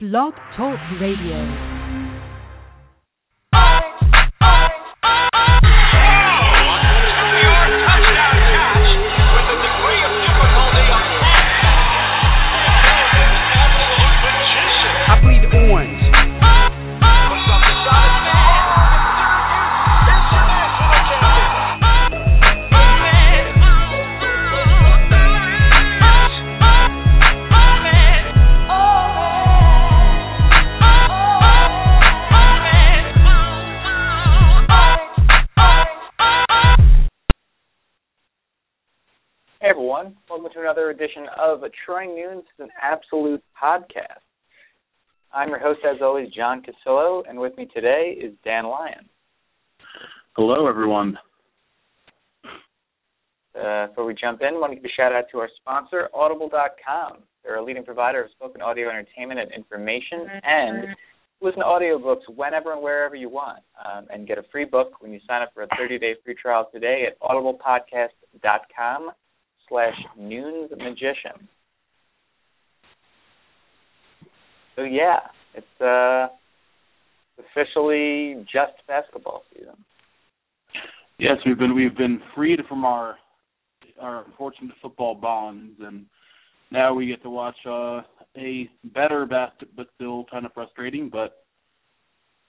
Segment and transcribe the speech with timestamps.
[0.00, 1.38] Blog Talk Radio.
[40.64, 44.24] Another edition of a Troy Nunes, an absolute podcast.
[45.30, 49.06] I'm your host, as always, John Cassillo, and with me today is Dan Lyon.
[50.32, 51.18] Hello, everyone.
[53.54, 56.08] Uh, before we jump in, I want to give a shout out to our sponsor,
[56.14, 57.18] Audible.com.
[57.42, 60.86] They're a leading provider of spoken audio entertainment and information, and
[61.42, 65.12] listen to audiobooks whenever and wherever you want, um, and get a free book when
[65.12, 69.10] you sign up for a 30-day free trial today at audiblepodcast.com
[69.68, 71.48] slash Nunes Magician.
[74.76, 75.20] So yeah,
[75.54, 76.28] it's uh
[77.38, 79.74] officially just basketball season.
[81.18, 83.16] Yes, we've been we've been freed from our
[84.00, 86.06] our unfortunate football bonds, and
[86.72, 88.00] now we get to watch uh,
[88.36, 91.44] a better basket, but still kind of frustrating, but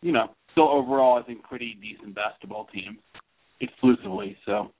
[0.02, 2.98] you know, still overall I think pretty decent basketball team
[3.62, 4.36] exclusively.
[4.46, 4.72] So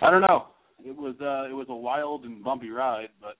[0.00, 0.46] I don't know
[0.84, 3.36] it was uh, it was a wild and bumpy ride, but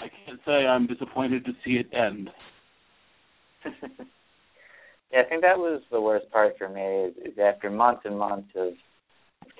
[0.00, 2.30] I can't say I'm disappointed to see it end.
[5.12, 7.12] yeah, I think that was the worst part for me.
[7.24, 8.74] Is, after months and months of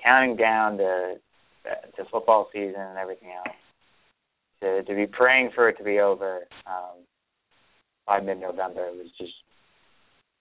[0.03, 1.15] counting down to
[1.97, 3.55] to football season and everything else,
[4.61, 7.03] to to be praying for it to be over um,
[8.07, 8.87] by mid-November.
[8.87, 9.33] It was just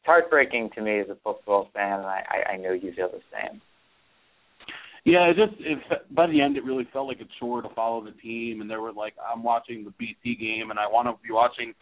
[0.05, 3.61] heartbreaking to me as a football fan, and I, I know you feel the same.
[5.09, 5.79] Yeah, it just it,
[6.15, 8.83] by the end it really felt like a chore to follow the team, and there
[8.83, 11.73] were like I'm watching the BC game, and I want to be watching.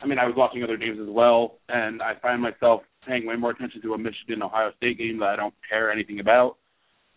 [0.00, 3.34] I mean, I was watching other games as well, and I find myself paying way
[3.34, 6.56] more attention to a Michigan Ohio State game that I don't care anything about,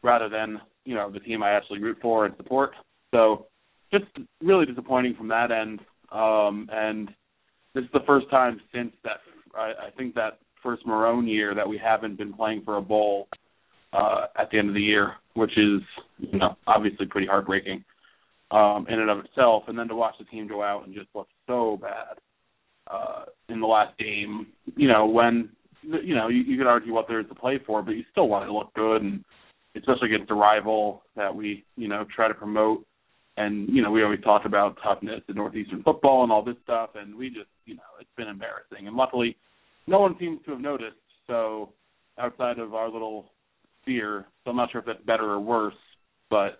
[0.01, 2.71] rather than you know the team I actually root for and support.
[3.11, 3.45] So,
[3.93, 4.05] just
[4.41, 5.79] really disappointing from that end.
[6.11, 7.09] Um, and
[7.75, 9.17] this is the first time since that
[9.55, 13.27] I, I think that first Marrone year that we haven't been playing for a bowl
[13.93, 15.81] uh, at the end of the year, which is
[16.19, 17.83] you know obviously pretty heartbreaking
[18.51, 19.63] um, in and of itself.
[19.67, 22.17] And then to watch the team go out and just look so bad
[22.89, 25.49] uh, in the last game, you know when
[25.83, 28.27] you know you, you could argue what there is to play for, but you still
[28.27, 29.23] want to look good, and
[29.75, 32.85] especially against a rival that we you know try to promote.
[33.37, 36.91] And you know we always talk about toughness in northeastern football and all this stuff,
[36.95, 38.87] and we just you know it's been embarrassing.
[38.87, 39.37] And luckily,
[39.87, 40.97] no one seems to have noticed.
[41.27, 41.69] So
[42.19, 43.31] outside of our little
[43.85, 44.25] fear.
[44.43, 45.73] So I'm not sure if that's better or worse,
[46.29, 46.59] but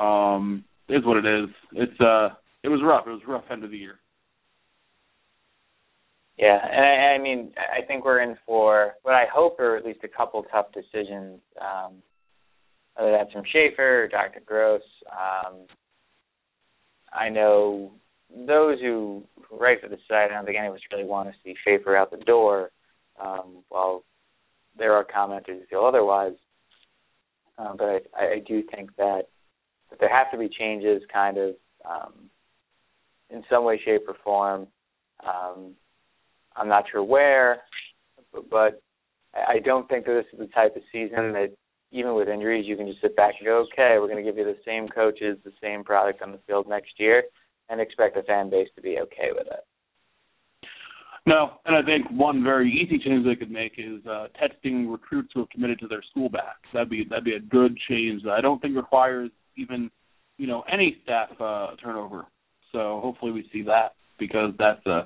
[0.00, 1.48] um, is what it is.
[1.72, 2.30] It's uh,
[2.62, 3.06] it was rough.
[3.06, 3.98] It was a rough end of the year.
[6.38, 9.86] Yeah, and I, I mean, I think we're in for what I hope are at
[9.86, 11.40] least a couple tough decisions.
[11.60, 12.02] Um,
[12.96, 14.40] whether that's from Shafer or Dr.
[14.44, 14.82] Gross.
[15.10, 15.66] Um,
[17.12, 17.92] I know
[18.34, 20.30] those who write for the site.
[20.30, 22.70] I don't think any of us really want to see Shafer out the door.
[23.22, 24.04] Um, while
[24.78, 26.34] there are commenters who feel otherwise.
[27.58, 29.22] Um, but I, I do think that,
[29.90, 31.54] that there have to be changes, kind of,
[31.88, 32.12] um,
[33.30, 34.66] in some way, shape, or form.
[35.26, 35.72] Um,
[36.54, 37.62] I'm not sure where,
[38.50, 38.80] but,
[39.34, 41.50] I don't think that this is the type of season that,
[41.92, 44.38] even with injuries, you can just sit back and go, okay, we're going to give
[44.38, 47.22] you the same coaches, the same product on the field next year,
[47.68, 49.65] and expect the fan base to be okay with it.
[51.26, 55.30] No, and I think one very easy change they could make is uh, texting recruits
[55.34, 56.56] who have committed to their school back.
[56.72, 59.90] That'd be that'd be a good change that I don't think requires even
[60.38, 62.26] you know any staff uh, turnover.
[62.70, 65.02] So hopefully we see that because that's uh,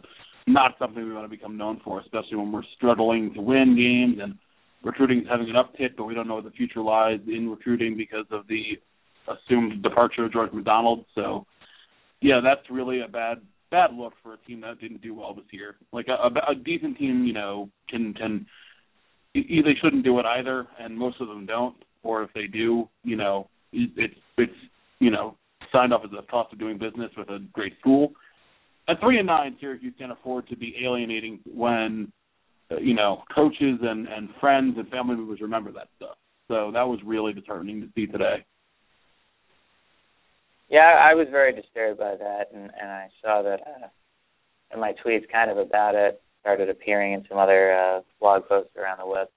[0.46, 4.20] not something we want to become known for, especially when we're struggling to win games
[4.22, 4.34] and
[4.82, 7.96] recruiting is having an uptick, but we don't know what the future lies in recruiting
[7.96, 8.78] because of the
[9.28, 11.06] assumed departure of George McDonald.
[11.14, 11.46] So
[12.20, 13.38] yeah, that's really a bad
[13.70, 15.76] bad look for a team that didn't do well this year.
[15.92, 18.46] Like a, a, a decent team, you know, can can
[19.34, 23.16] they shouldn't do it either, and most of them don't, or if they do, you
[23.16, 24.52] know, it's it's
[24.98, 25.36] you know
[25.72, 28.12] signed off as a cost of doing business with a great school.
[28.88, 32.12] At three and nine, Syracuse can't afford to be alienating when
[32.70, 36.16] uh, you know coaches and and friends and family members remember that stuff.
[36.48, 38.44] So that was really disheartening to see today.
[40.70, 43.88] Yeah, I was very disturbed by that, and and I saw that uh,
[44.72, 48.76] in my tweets kind of about it started appearing in some other uh, blog posts
[48.76, 49.28] around the web.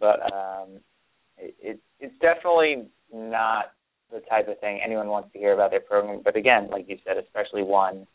[0.00, 0.80] But um,
[1.36, 3.72] it, it it's definitely not
[4.10, 6.22] the type of thing anyone wants to hear about their program.
[6.24, 8.06] But again, like you said, especially one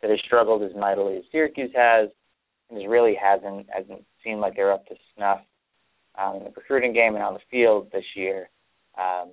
[0.00, 2.08] that has struggled as mightily as Syracuse has,
[2.70, 5.40] and just really hasn't hasn't seemed like they're up to snuff
[6.18, 8.48] um, in the recruiting game and on the field this year.
[8.98, 9.32] Um,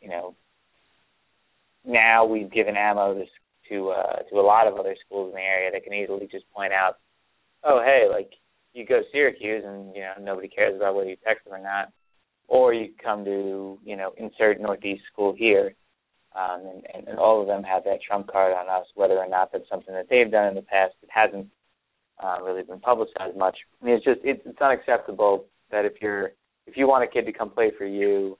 [0.00, 0.34] you know,
[1.84, 3.24] now we've given ammo to
[3.70, 6.44] to, uh, to a lot of other schools in the area that can easily just
[6.52, 6.98] point out,
[7.64, 8.30] oh hey, like
[8.72, 11.92] you go Syracuse and you know nobody cares about whether you text them or not,
[12.48, 15.74] or you come to you know insert Northeast school here,
[16.36, 19.28] um, and, and, and all of them have that trump card on us, whether or
[19.28, 20.94] not that's something that they've done in the past.
[21.02, 21.46] It hasn't
[22.22, 23.56] uh, really been publicized much.
[23.80, 26.32] I mean, it's just it's, it's unacceptable that if you're
[26.66, 28.38] if you want a kid to come play for you,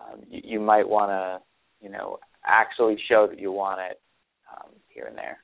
[0.00, 1.40] um, you, you might want to
[1.84, 4.00] you know actually show that you want it
[4.50, 5.38] um, here and there.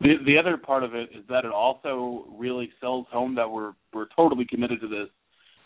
[0.00, 3.72] The the other part of it is that it also really sells home that we're
[3.92, 5.08] we're totally committed to this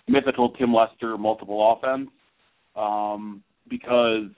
[0.07, 2.11] mythical Tim Lester multiple offense.
[2.77, 4.31] Um, because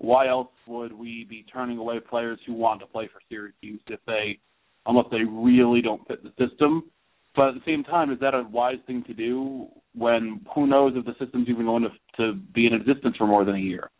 [0.00, 4.00] why else would we be turning away players who want to play for Syracuse if
[4.06, 4.38] they
[4.86, 6.90] unless they really don't fit the system?
[7.36, 10.92] But at the same time, is that a wise thing to do when who knows
[10.96, 13.90] if the system's even going to to be in existence for more than a year?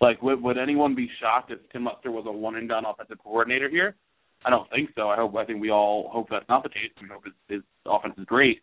[0.00, 3.18] Like, would, would anyone be shocked if Tim Lester was a one and done offensive
[3.22, 3.96] coordinator here?
[4.44, 5.08] I don't think so.
[5.08, 5.36] I hope.
[5.36, 6.90] I think we all hope that's not the case.
[7.00, 8.62] We hope his, his offense is great.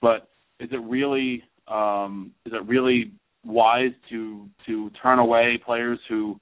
[0.00, 0.28] But
[0.60, 3.12] is it really um, is it really
[3.44, 6.38] wise to to turn away players who,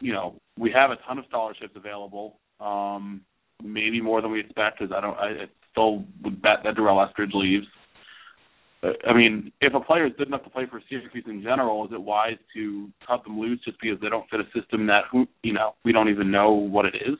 [0.00, 3.20] you know, we have a ton of scholarships available, um,
[3.62, 4.80] maybe more than we expect.
[4.80, 7.66] Because I don't, I, I still would bet that Durell Eskridge leaves.
[8.82, 11.92] I mean, if a player is good enough to play for Syracuse in general, is
[11.92, 15.26] it wise to cut them loose just because they don't fit a system that who
[15.42, 17.18] you know we don't even know what it is?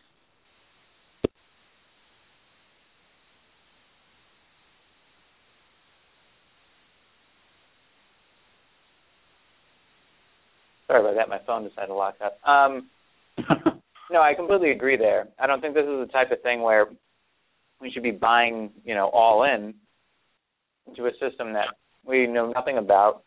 [10.86, 11.28] Sorry about that.
[11.28, 12.38] My phone decided to lock up.
[12.48, 12.88] Um,
[14.10, 15.28] no, I completely agree there.
[15.38, 16.86] I don't think this is the type of thing where
[17.80, 19.74] we should be buying, you know, all in
[20.88, 21.68] into a system that
[22.04, 23.22] we know nothing about,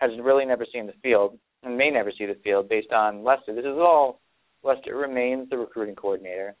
[0.00, 3.54] has really never seen the field, and may never see the field based on Lester.
[3.54, 4.20] This is all
[4.62, 6.54] Lester remains the recruiting coordinator,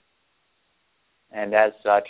[1.32, 2.08] and as such,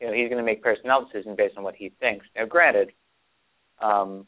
[0.00, 2.26] you know he's going to make personnel decisions based on what he thinks.
[2.36, 2.92] Now, granted,
[3.80, 4.26] um,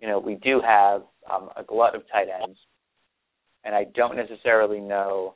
[0.00, 1.02] you know we do have
[1.32, 2.58] um, a glut of tight ends,
[3.64, 5.34] and I don't necessarily know,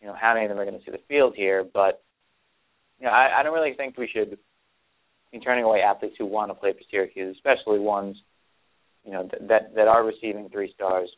[0.00, 2.02] you know, how many of them are going to see the field here, but
[2.98, 4.38] you know, I, I don't really think we should
[5.32, 8.16] in turning away athletes who want to play for Syracuse, especially ones
[9.04, 11.08] you know that that are receiving three stars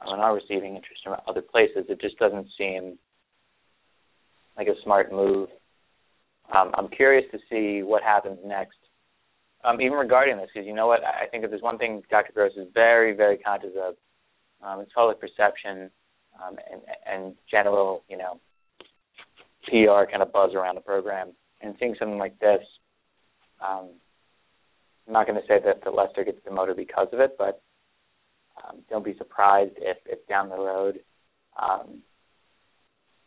[0.00, 1.86] um, and are receiving interest from other places.
[1.88, 2.98] It just doesn't seem
[4.56, 5.48] like a smart move.
[6.54, 8.78] Um, I'm curious to see what happens next,
[9.64, 11.00] um, even regarding this, because you know what?
[11.04, 12.32] I think if there's one thing Dr.
[12.32, 13.94] Gross is very, very conscious of,
[14.62, 15.90] um, it's public perception
[16.42, 18.40] um, and, and general, you know,
[19.64, 21.32] PR kind of buzz around the program.
[21.60, 22.62] And seeing something like this
[23.66, 23.88] um,
[25.06, 27.62] I'm not going to say that the Lester gets demoted because of it, but
[28.62, 31.00] um, don't be surprised if, if down the road
[31.60, 32.02] um,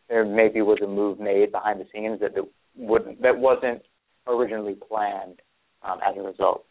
[0.10, 2.44] there maybe was a move made behind the scenes that that,
[2.76, 3.82] wouldn't, that wasn't
[4.28, 5.42] originally planned
[5.84, 6.66] um, as a result.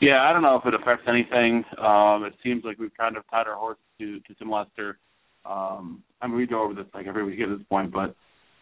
[0.00, 1.64] Yeah, I don't know if it affects anything.
[1.78, 4.98] Um, it seems like we've kind of tied our horse to to Tim Lester.
[5.46, 8.14] Um, I mean, we go over this like every week at this point, but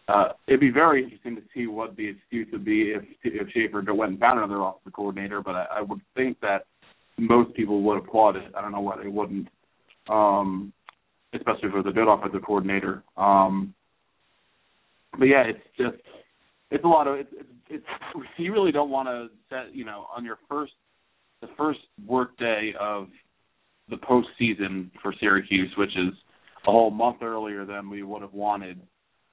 [0.07, 3.83] uh, it'd be very interesting to see what the excuse would be if if Shafer
[3.93, 5.41] went and found another offensive coordinator.
[5.41, 6.65] But I, I would think that
[7.17, 8.53] most people would applaud it.
[8.55, 9.47] I don't know why they wouldn't,
[10.09, 10.71] um,
[11.33, 13.03] especially if it was a good offensive coordinator.
[13.17, 13.73] Um,
[15.17, 15.97] but yeah, it's just
[16.69, 17.29] it's a lot of it's,
[17.69, 17.83] it's,
[18.15, 20.73] it's you really don't want to set you know on your first
[21.41, 23.07] the first work day of
[23.89, 26.13] the postseason for Syracuse, which is
[26.67, 28.79] a whole month earlier than we would have wanted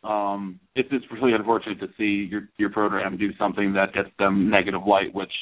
[0.05, 4.51] um, it's just really unfortunate to see your your program do something that gets them
[4.51, 5.33] negative light, which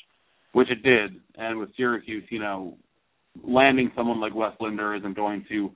[0.53, 1.21] which it did.
[1.37, 2.77] And with Syracuse, you know,
[3.43, 5.71] landing someone like Wes isn't going to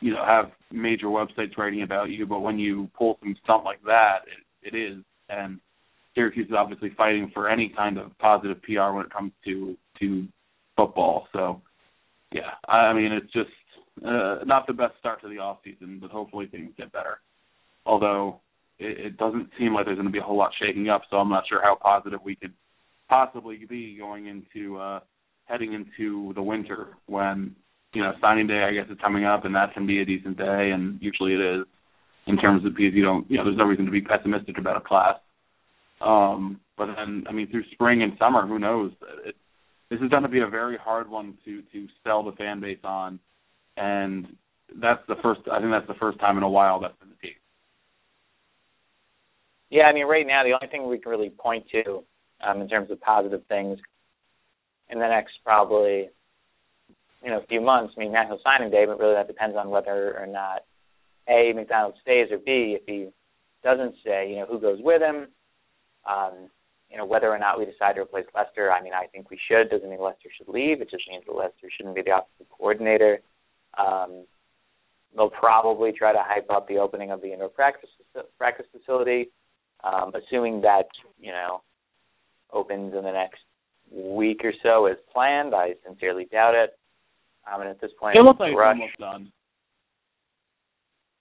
[0.00, 3.82] you know have major websites writing about you, but when you pull some stunt like
[3.84, 5.02] that, it, it is.
[5.28, 5.58] And
[6.14, 10.26] Syracuse is obviously fighting for any kind of positive PR when it comes to to
[10.76, 11.26] football.
[11.32, 11.62] So
[12.32, 13.50] yeah, I mean it's just
[14.04, 17.18] uh, not the best start to the off season, but hopefully things get better.
[17.86, 18.40] Although
[18.78, 21.16] it, it doesn't seem like there's going to be a whole lot shaking up, so
[21.16, 22.52] I'm not sure how positive we could
[23.08, 25.00] possibly be going into uh
[25.44, 27.54] heading into the winter when
[27.94, 30.36] you know signing day I guess is coming up and that can be a decent
[30.36, 31.66] day and usually it is
[32.26, 34.76] in terms of because you don't you know there's no reason to be pessimistic about
[34.76, 35.16] a class.
[36.00, 38.92] Um, but then I mean through spring and summer who knows
[39.24, 39.36] it,
[39.88, 42.80] this is going to be a very hard one to to sell the fan base
[42.82, 43.20] on
[43.76, 44.26] and
[44.80, 47.28] that's the first I think that's the first time in a while that's been the
[47.28, 47.36] case.
[49.70, 52.04] Yeah, I mean right now the only thing we can really point to
[52.46, 53.78] um, in terms of positive things
[54.90, 56.08] in the next probably
[57.22, 57.94] you know few months.
[57.96, 60.64] I mean National Signing Day, but really that depends on whether or not
[61.28, 63.08] a McDonald stays or b if he
[63.64, 65.28] doesn't stay, you know who goes with him.
[66.08, 66.48] Um,
[66.90, 68.70] you know whether or not we decide to replace Lester.
[68.70, 69.68] I mean I think we should.
[69.70, 70.80] Doesn't mean Lester should leave.
[70.80, 73.18] It just means that Lester shouldn't be the offensive coordinator.
[73.76, 74.24] Um,
[75.16, 77.90] they'll probably try to hype up the opening of the indoor practice
[78.38, 79.30] practice facility,
[79.84, 80.86] um, assuming that
[81.20, 81.62] you know
[82.52, 83.40] opens in the next
[83.90, 85.54] week or so as planned.
[85.54, 86.78] I sincerely doubt it.
[87.52, 88.76] Um, and at this point, it looks like rush.
[88.80, 89.32] it's almost done.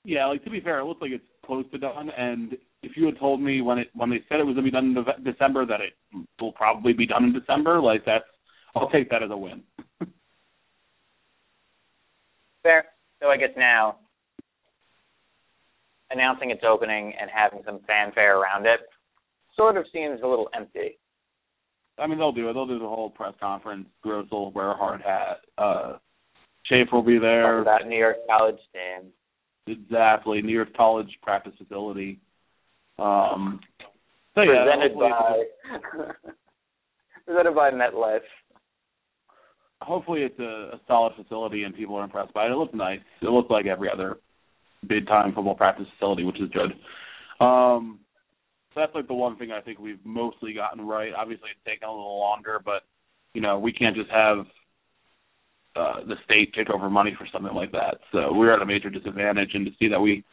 [0.03, 2.09] Yeah, like to be fair, it looks like it's close to done.
[2.15, 4.71] And if you had told me when it when they said it was going to
[4.71, 5.93] be done in December that it
[6.39, 8.25] will probably be done in December, like that's
[8.75, 9.63] I'll take that as a win.
[12.63, 12.85] Fair.
[13.21, 13.97] So I guess now
[16.11, 18.81] announcing its opening and having some fanfare around it
[19.55, 20.97] sort of seems a little empty.
[21.97, 22.53] I mean, they'll do it.
[22.53, 23.87] They'll do the whole press conference.
[24.01, 25.37] Gross will wear a hard hat.
[25.57, 25.93] Uh,
[26.65, 27.43] Shafer will be there.
[27.43, 29.07] Talk about New York College stand.
[29.67, 32.19] Exactly, New York College practice facility.
[32.99, 33.59] Um,
[34.35, 35.43] so yeah, presented by
[37.25, 38.19] presented by MetLife.
[39.81, 42.51] hopefully it's a, a solid facility and people are impressed by it.
[42.51, 42.99] It looks nice.
[43.21, 44.17] It looks like every other
[44.87, 46.71] big time football practice facility, which is good.
[47.43, 47.99] Um,
[48.73, 51.13] so that's like the one thing I think we've mostly gotten right.
[51.17, 52.83] Obviously, it's taken a little longer, but
[53.33, 54.39] you know we can't just have
[55.75, 57.97] uh, the state take over money for something like that.
[58.11, 60.23] So we're at a major disadvantage, and to see that we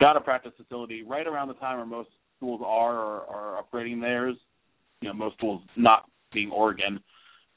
[0.00, 4.00] got a practice facility right around the time where most schools are or are upgrading
[4.00, 4.36] theirs,
[5.00, 7.00] you know, most schools not being Oregon,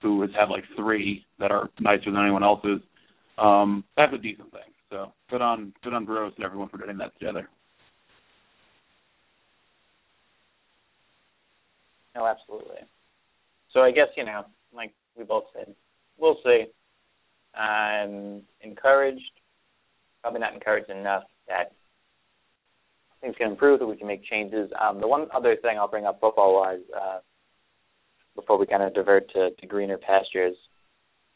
[0.02, 2.82] who has had like three that are nicer than anyone else's.
[3.38, 4.62] Um, that's a decent thing.
[4.94, 7.50] So good on good on Gross and everyone for getting that together.
[12.16, 12.78] No, absolutely.
[13.72, 15.74] So I guess you know, like we both said,
[16.20, 16.66] we'll see.
[17.60, 19.32] I'm encouraged,
[20.22, 21.72] probably not encouraged enough that
[23.22, 24.70] things can improve, that we can make changes.
[24.80, 27.20] Um, the one other thing I'll bring up football-wise, uh,
[28.36, 30.56] before we kind of divert to, to greener pastures,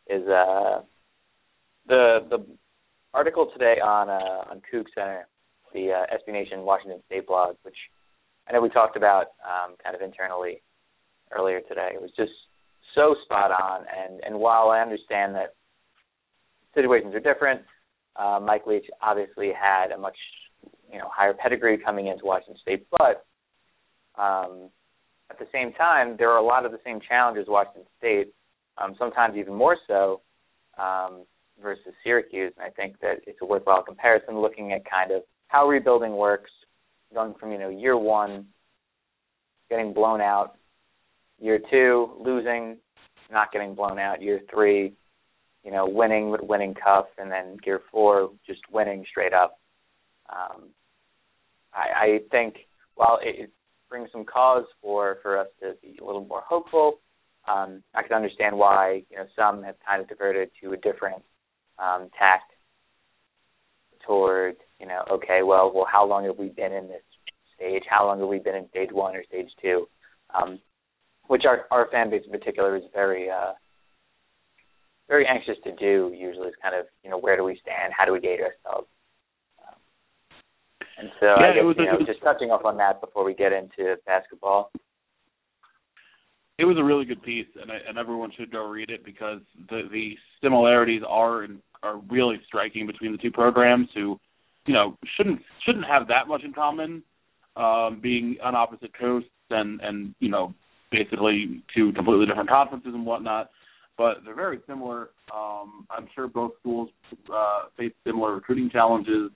[0.08, 0.82] is uh,
[1.88, 2.46] the the
[3.18, 5.28] article today on uh, on Coug Center,
[5.74, 7.76] the uh, SB Nation Washington State blog, which
[8.48, 10.62] I know we talked about um, kind of internally
[11.36, 11.90] earlier today.
[11.96, 12.32] It was just
[12.94, 15.56] so spot on, and and while I understand that
[16.76, 17.62] situations are different,
[18.16, 20.18] uh, Mike Leach obviously had a much
[20.92, 23.26] you know higher pedigree coming into Washington State, but
[24.22, 24.70] um,
[25.32, 28.28] at the same time, there are a lot of the same challenges Washington State,
[28.78, 30.22] um, sometimes even more so
[30.78, 31.24] um,
[31.62, 32.54] versus Syracuse.
[32.58, 36.52] And I think that it's a worthwhile comparison, looking at kind of how rebuilding works,
[37.14, 38.46] going from you know year one,
[39.70, 40.56] getting blown out,
[41.40, 42.78] year two losing,
[43.32, 44.94] not getting blown out, year three,
[45.64, 49.60] you know winning but winning tough, and then year four just winning straight up.
[50.30, 50.70] Um,
[51.74, 52.56] I, I think
[52.96, 53.52] while it, it
[53.90, 57.00] brings some cause for for us to be a little more hopeful.
[57.48, 61.24] Um, I can understand why you know some have kind of diverted to a different
[61.80, 62.52] um, tact
[64.06, 67.02] toward you know okay well well how long have we been in this
[67.56, 67.84] stage?
[67.90, 69.88] How long have we been in stage one or stage two?
[70.34, 70.60] Um,
[71.28, 73.54] which our our fan base in particular is very uh,
[75.08, 77.94] very anxious to do usually is kind of you know where do we stand?
[77.98, 78.88] How do we gauge ourselves?
[79.60, 79.76] Um,
[81.00, 83.24] and so Yeah, I guess was- you know was- just touching off on that before
[83.24, 84.72] we get into basketball
[86.60, 89.42] It was a really good piece, and I, and everyone should go read it because
[89.70, 91.48] the the similarities are
[91.84, 93.88] are really striking between the two programs.
[93.94, 94.20] Who,
[94.66, 97.04] you know, shouldn't shouldn't have that much in common,
[97.56, 100.54] um, being on opposite coasts and and you know
[100.92, 103.50] basically two completely different conferences and whatnot.
[103.98, 105.10] but they're very similar.
[105.36, 106.90] Um, I'm sure both schools
[107.34, 109.32] uh, face similar recruiting challenges.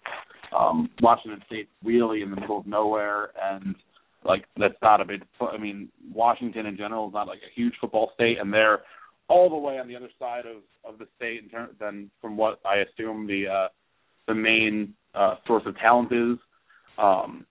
[0.57, 3.75] Um, Washington State's really in the middle of nowhere, and
[4.23, 5.23] like that's not a big.
[5.39, 8.81] I mean, Washington in general is not like a huge football state, and they're
[9.27, 12.37] all the way on the other side of of the state in terms than from
[12.37, 13.67] what I assume the uh,
[14.27, 16.37] the main uh, source of talent is.
[16.97, 17.45] Um,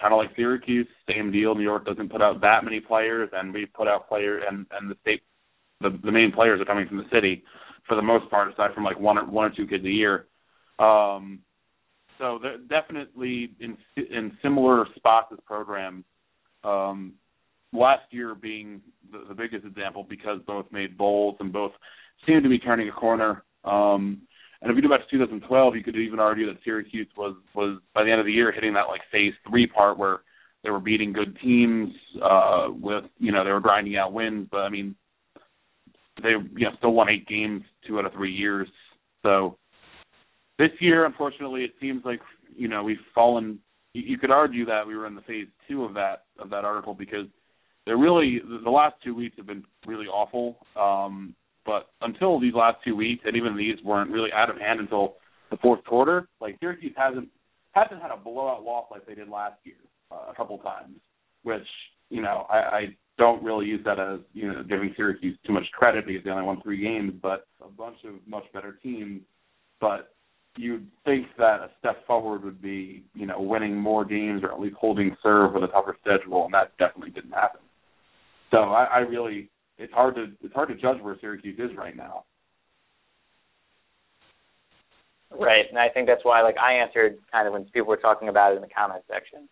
[0.00, 1.54] kind of like Syracuse, same deal.
[1.54, 4.90] New York doesn't put out that many players, and we put out players, and and
[4.90, 5.22] the state,
[5.80, 7.42] the the main players are coming from the city,
[7.88, 10.26] for the most part, aside from like one or one or two kids a year.
[10.78, 11.40] Um,
[12.18, 16.04] so they're definitely in in similar spots as programs.
[16.64, 17.14] Um,
[17.72, 21.72] last year being the, the biggest example because both made bowls and both
[22.26, 23.44] seem to be turning a corner.
[23.64, 24.22] Um,
[24.60, 27.80] and if you go back to 2012, you could even argue that Syracuse was was
[27.94, 30.20] by the end of the year hitting that like phase three part where
[30.62, 31.90] they were beating good teams
[32.22, 34.94] uh, with you know they were grinding out wins, but I mean
[36.22, 38.68] they you know still won eight games two out of three years.
[39.24, 39.58] So
[40.58, 42.20] this year, unfortunately, it seems like
[42.56, 43.58] you know we've fallen.
[43.94, 46.64] You, you could argue that we were in the phase two of that of that
[46.64, 47.26] article because
[47.86, 50.56] they're really the last two weeks have been really awful.
[50.76, 51.34] Um,
[51.64, 55.14] but until these last two weeks, and even these weren't really out of hand until
[55.52, 56.28] the fourth quarter.
[56.40, 57.28] Like Syracuse hasn't
[57.72, 59.76] hasn't had a blowout loss like they did last year
[60.10, 60.96] uh, a couple times,
[61.44, 61.66] which
[62.10, 65.66] you know I, I don't really use that as you know giving Syracuse too much
[65.72, 69.20] credit because they only won three games, but a bunch of much better teams.
[69.80, 70.14] But
[70.56, 74.60] you'd think that a step forward would be you know winning more games or at
[74.60, 77.60] least holding serve with a tougher schedule, and that definitely didn't happen.
[78.50, 81.96] So I, I really it's hard to it's hard to judge where Syracuse is right
[81.96, 82.24] now.
[85.38, 88.28] Right, and I think that's why, like, I answered kind of when people were talking
[88.28, 89.48] about it in the comment section,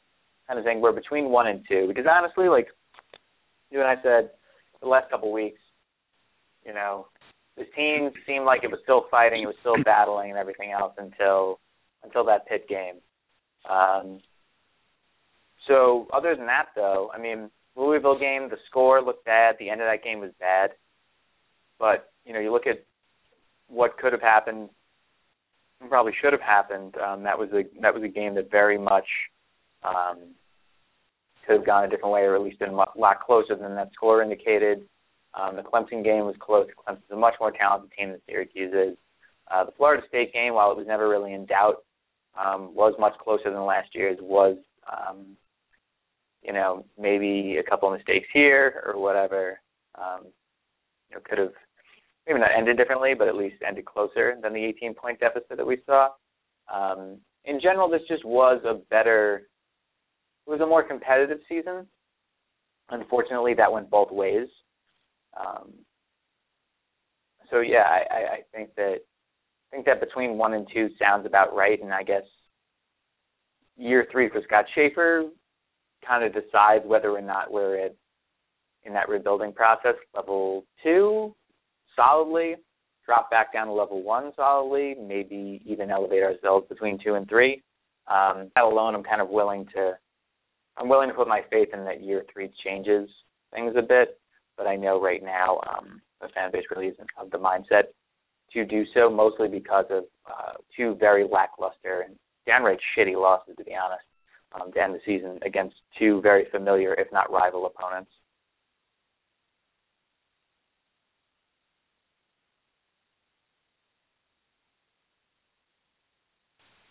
[0.47, 2.69] kind of saying we're between one and two because honestly, like
[3.71, 4.31] you and I said,
[4.83, 5.61] the last couple weeks,
[6.67, 7.07] you know,
[7.61, 10.95] this team seemed like it was still fighting, it was still battling, and everything else
[10.97, 11.61] until
[12.03, 12.97] until that Pitt game.
[13.69, 14.21] Um,
[15.69, 19.57] so other than that, though, I mean, Louisville game, the score looked bad.
[19.59, 20.71] The end of that game was bad.
[21.79, 22.83] But you know, you look at
[23.69, 24.71] what could have happened,
[25.81, 26.95] and probably should have happened.
[26.97, 29.07] Um, that was a that was a game that very much
[29.83, 30.35] um,
[31.47, 33.91] could have gone a different way, or at least been a lot closer than that
[33.93, 34.83] score indicated.
[35.35, 36.67] Um, the Clemson game was close.
[36.87, 38.97] Clemson's a much more talented team than Syracuse is.
[39.51, 41.85] Uh, the Florida State game, while it was never really in doubt,
[42.39, 44.19] um, was much closer than last year's.
[44.21, 44.57] Was
[44.91, 45.37] um,
[46.43, 49.61] you know, maybe a couple of mistakes here or whatever,
[49.97, 50.27] um,
[51.09, 51.53] you know, could have
[52.27, 55.67] maybe not ended differently, but at least ended closer than the 18 point deficit that
[55.67, 56.09] we saw.
[56.73, 59.49] Um, in general, this just was a better,
[60.47, 61.87] it was a more competitive season.
[62.91, 64.49] Unfortunately, that went both ways.
[65.39, 65.73] Um,
[67.51, 71.27] so yeah, I, I, I think that I think that between one and two sounds
[71.27, 72.23] about right, and I guess
[73.77, 75.25] year three for Scott Shafer
[76.07, 77.95] kind of decides whether or not we're at
[78.85, 79.95] in that rebuilding process.
[80.15, 81.35] Level two,
[81.95, 82.57] solidly,
[83.05, 87.63] drop back down to level one solidly, maybe even elevate ourselves between two and three.
[88.09, 89.93] Um, that alone, I'm kind of willing to,
[90.77, 93.09] I'm willing to put my faith in that year three changes
[93.53, 94.19] things a bit,
[94.61, 97.85] but I know right now um, the fan base really isn't of the mindset
[98.53, 102.15] to do so, mostly because of uh, two very lackluster and
[102.47, 104.05] downright shitty losses, to be honest
[104.53, 108.11] um, to end the season against two very familiar, if not rival, opponents.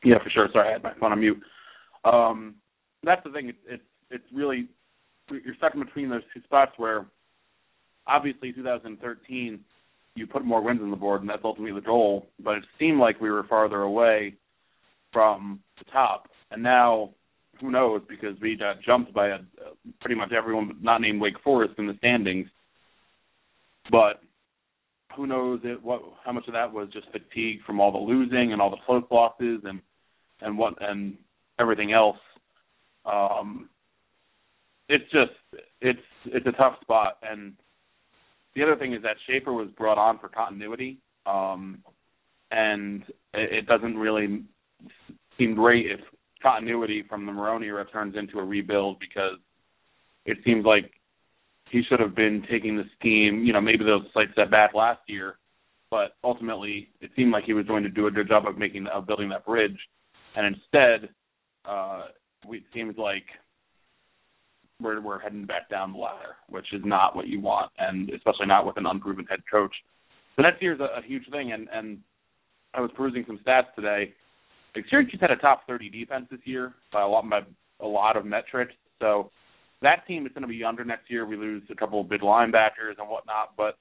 [0.04, 0.48] Yeah, for sure.
[0.52, 1.40] Sorry, I had my phone on mute.
[2.04, 2.56] Um,
[3.04, 3.50] that's the thing.
[3.50, 4.70] It's it's it's really
[5.30, 7.06] you're stuck in between those two spots where
[8.10, 9.60] obviously 2013
[10.16, 13.00] you put more wins on the board and that's ultimately the goal, but it seemed
[13.00, 14.36] like we were farther away
[15.14, 16.28] from the top.
[16.52, 17.12] And now
[17.62, 18.02] who knows?
[18.08, 19.38] Because we got jumped by a,
[20.02, 22.48] pretty much everyone not named Wake Forest in the standings.
[23.92, 24.22] But
[25.16, 28.54] who knows it, what how much of that was just fatigue from all the losing
[28.54, 29.82] and all the close losses and
[30.42, 31.18] and what and
[31.60, 32.18] everything else.
[33.06, 33.70] Um,
[34.88, 35.32] it's just
[35.82, 37.18] it's it's a tough spot.
[37.24, 37.54] And
[38.56, 41.84] the other thing is that Shafer was brought on for continuity, um,
[42.52, 44.44] and it, it doesn't really
[45.38, 46.00] seem great if
[46.42, 49.38] continuity from the Marrone era turns into a rebuild because
[50.26, 50.92] it seems like
[51.70, 53.44] he should have been taking the team.
[53.44, 55.38] You know, maybe a slight setback last year,
[55.92, 58.88] but ultimately it seemed like he was going to do a good job of making
[58.88, 59.78] of building that bridge,
[60.36, 61.10] and instead,
[61.66, 62.04] uh,
[62.50, 63.26] it seems like
[64.82, 68.48] we're we're heading back down the ladder, which is not what you want, and especially
[68.48, 69.74] not with an unproven head coach
[70.40, 71.52] the next year is a, a huge thing.
[71.52, 71.98] And and
[72.74, 74.14] I was perusing some stats today.
[74.74, 77.42] Like Syracuse had a top 30 defense this year by a lot by
[77.82, 78.74] a lot of metrics.
[79.00, 79.32] So
[79.82, 81.26] that team is going to be under next year.
[81.26, 83.76] We lose a couple of big linebackers and whatnot, but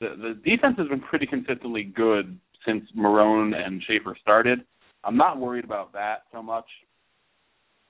[0.00, 4.60] the the defense has been pretty consistently good since Marrone and Shafer started.
[5.04, 6.66] I'm not worried about that so much.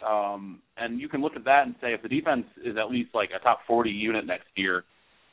[0.06, 3.10] Um, and you can look at that and say if the defense is at least
[3.14, 4.84] like a top 40 unit next year,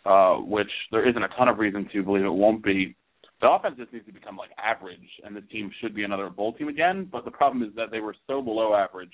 [0.06, 2.96] uh, which there isn't a ton of reason to believe it won't be,
[3.42, 6.54] the offense just needs to become like average, and this team should be another bowl
[6.54, 7.08] team again.
[7.12, 9.12] But the problem is that they were so below average,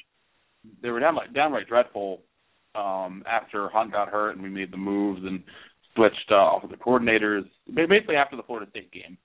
[0.81, 2.21] they were downright downright dreadful
[2.75, 5.43] um, after Hunt got hurt and we made the moves and
[5.95, 7.43] switched uh, offensive coordinators.
[7.73, 9.17] Basically, after the Florida State game,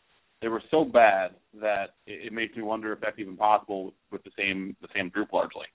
[0.42, 4.22] they were so bad that it, it makes me wonder if that's even possible with
[4.24, 5.66] the same the same group largely.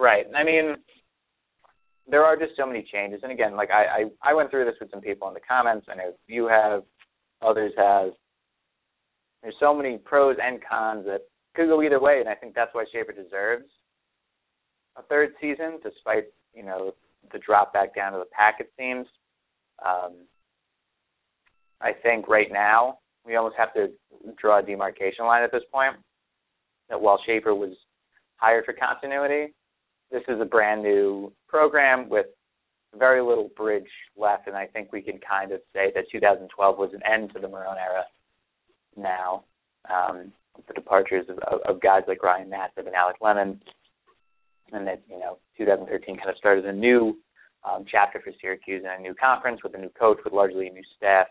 [0.00, 0.24] Right.
[0.34, 0.76] I mean,
[2.08, 4.74] there are just so many changes, and again, like I, I I went through this
[4.80, 5.86] with some people in the comments.
[5.90, 6.84] I know you have,
[7.42, 8.12] others have.
[9.42, 11.20] There's so many pros and cons that
[11.54, 13.66] could go either way, and I think that's why Shafer deserves
[14.96, 16.92] a third season, despite you know
[17.30, 18.56] the drop back down to the pack.
[18.58, 19.06] It seems.
[19.84, 20.24] Um,
[21.82, 23.88] I think right now we almost have to
[24.38, 25.96] draw a demarcation line at this point.
[26.88, 27.76] That while Shafer was
[28.36, 29.52] hired for continuity,
[30.10, 32.26] this is a brand new program with
[32.98, 36.90] very little bridge left, and I think we can kind of say that 2012 was
[36.92, 38.04] an end to the Marrone era.
[38.96, 39.44] Now,
[39.88, 40.32] um,
[40.66, 43.60] the departures of, of, of guys like Ryan Nassib and Alec Lemon,
[44.72, 47.16] and that you know 2013 kind of started a new
[47.68, 50.72] um, chapter for Syracuse and a new conference with a new coach with largely a
[50.72, 51.26] new staff.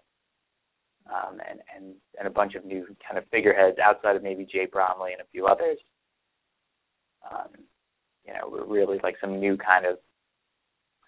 [1.09, 4.67] Um, and, and and a bunch of new kind of figureheads outside of maybe Jay
[4.71, 5.79] Bromley and a few others.
[7.29, 7.49] Um,
[8.29, 9.97] you know, really like some new kind of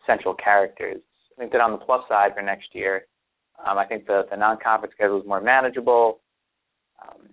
[0.08, 1.02] central characters.
[1.38, 3.06] I think that on the plus side for next year,
[3.66, 6.20] um, I think the, the non-conference schedule is more manageable.
[7.02, 7.30] Um,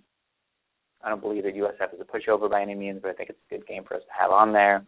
[1.02, 3.38] I don't believe that USF is a pushover by any means, but I think it's
[3.50, 4.84] a good game for us to have on there.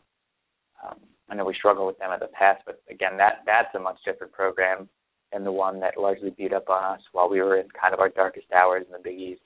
[0.84, 3.78] Um, I know we struggled with them in the past, but again, that that's a
[3.78, 4.88] much different program
[5.32, 8.00] than the one that largely beat up on us while we were in kind of
[8.00, 9.42] our darkest hours in the Big East.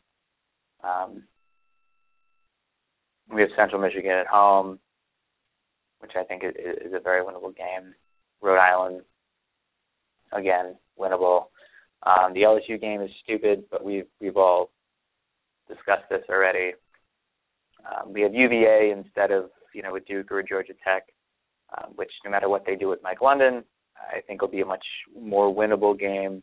[0.82, 1.24] Um,
[3.32, 4.78] we have Central Michigan at home
[6.04, 7.94] which I think is, a very winnable game.
[8.42, 9.00] Rhode Island,
[10.32, 11.46] again, winnable.
[12.02, 14.70] Um, the LSU game is stupid, but we've we've all
[15.66, 16.72] discussed this already.
[17.88, 21.04] Um, we have UVA instead of you know with Duke or Georgia Tech,
[21.78, 23.64] um, which no matter what they do with Mike London,
[23.96, 24.84] I think will be a much
[25.18, 26.42] more winnable game.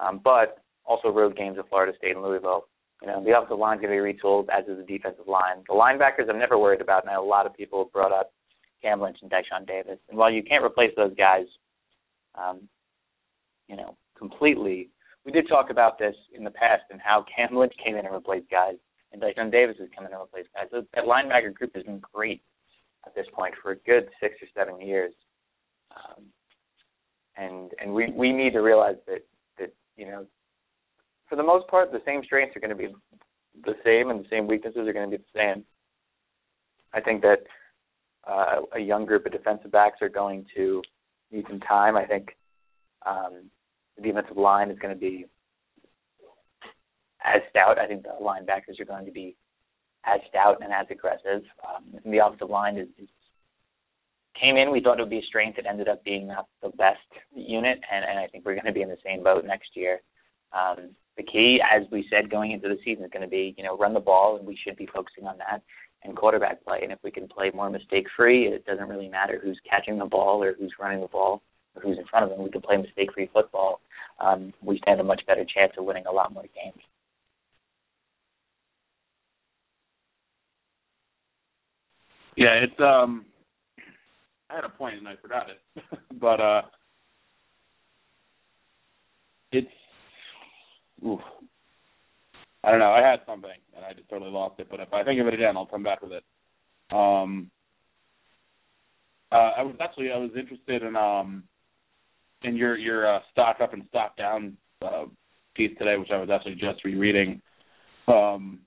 [0.00, 2.64] Um, but also road games of Florida State and Louisville.
[3.02, 5.64] You know, the offensive line is going to be retooled, as is the defensive line.
[5.68, 8.12] The linebackers I'm never worried about, and I know a lot of people have brought
[8.12, 8.32] up
[8.80, 9.98] Cam Lynch and Dyshawn Davis.
[10.08, 11.46] And while you can't replace those guys,
[12.36, 12.68] um,
[13.68, 14.90] you know, completely,
[15.26, 18.14] we did talk about this in the past and how Cam Lynch came in and
[18.14, 18.76] replaced guys,
[19.12, 20.66] and Dyshawn Davis has come in and replaced guys.
[20.70, 22.40] So that linebacker group has been great
[23.04, 25.12] at this point for a good six or seven years.
[25.90, 26.24] Um,
[27.36, 29.24] and and we we need to realize that
[29.58, 30.26] that you know
[31.32, 32.88] for the most part, the same strengths are going to be
[33.64, 35.64] the same, and the same weaknesses are going to be the same.
[36.92, 37.38] I think that
[38.28, 40.82] uh, a young group of defensive backs are going to
[41.30, 41.96] need some time.
[41.96, 42.36] I think
[43.06, 43.44] um,
[43.96, 45.24] the defensive line is going to be
[47.24, 47.78] as stout.
[47.78, 49.34] I think the linebackers are going to be
[50.04, 51.48] as stout and as aggressive.
[51.66, 53.08] Um, the offensive line is, is
[54.38, 54.70] came in.
[54.70, 55.56] We thought it would be a strength.
[55.56, 56.98] It ended up being not the best
[57.34, 60.02] unit, and, and I think we're going to be in the same boat next year.
[60.54, 63.64] Um, the key, as we said going into the season, is going to be you
[63.64, 65.62] know run the ball, and we should be focusing on that
[66.04, 66.80] and quarterback play.
[66.82, 70.06] And if we can play more mistake free, it doesn't really matter who's catching the
[70.06, 71.42] ball or who's running the ball
[71.76, 72.42] or who's in front of them.
[72.42, 73.80] We can play mistake free football.
[74.20, 76.82] Um, we stand a much better chance of winning a lot more games.
[82.36, 83.26] Yeah, it's um
[84.50, 85.84] I had a point and I forgot it.
[86.20, 86.62] but uh
[89.50, 89.68] it's
[91.06, 91.20] oof.
[92.64, 92.92] I don't know.
[92.92, 94.68] I had something and I just totally lost it.
[94.70, 96.24] But if I think of it again, I'll come back with it.
[96.92, 97.50] Um,
[99.32, 101.44] uh, I was actually I was interested in um
[102.42, 105.04] in your your uh, stock up and stock down uh,
[105.54, 107.40] piece today, which I was actually just rereading.
[108.08, 108.60] Um,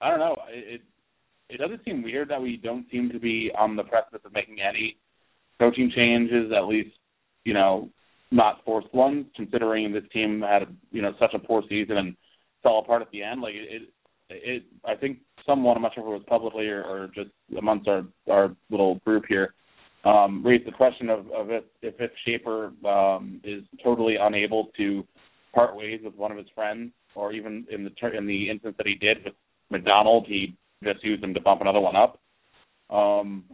[0.00, 0.36] I don't know.
[0.48, 0.82] It, it
[1.50, 4.60] it doesn't seem weird that we don't seem to be on the precipice of making
[4.60, 4.96] any
[5.58, 6.96] coaching changes, at least
[7.44, 7.90] you know
[8.34, 12.16] not forced ones, considering this team had you know such a poor season and
[12.62, 13.40] fell apart at the end.
[13.40, 13.82] Like it,
[14.28, 17.88] it, I think someone, I'm not sure if it was publicly or, or just amongst
[17.88, 19.54] our our little group here,
[20.04, 25.06] um, raised the question of, of if, if if Shafer um, is totally unable to
[25.54, 28.74] part ways with one of his friends, or even in the ter- in the instance
[28.76, 29.34] that he did with
[29.70, 32.20] McDonald, he just used him to bump another one up.
[32.90, 33.44] Um,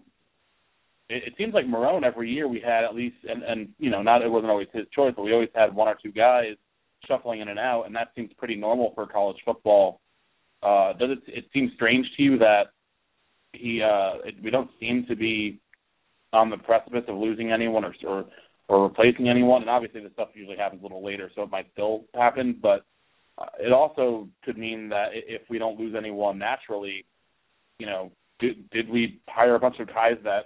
[1.11, 4.03] it, it seems like Marrone every year we had at least, and and you know,
[4.03, 6.55] not it wasn't always his choice, but we always had one or two guys
[7.07, 10.01] shuffling in and out, and that seems pretty normal for college football.
[10.63, 11.19] Uh, does it?
[11.27, 12.65] It seem strange to you that
[13.53, 15.61] he uh, it, we don't seem to be
[16.33, 18.25] on the precipice of losing anyone or or
[18.69, 21.67] or replacing anyone, and obviously the stuff usually happens a little later, so it might
[21.73, 22.85] still happen, but
[23.37, 27.05] uh, it also could mean that if we don't lose anyone naturally,
[27.81, 30.45] you know, did, did we hire a bunch of guys that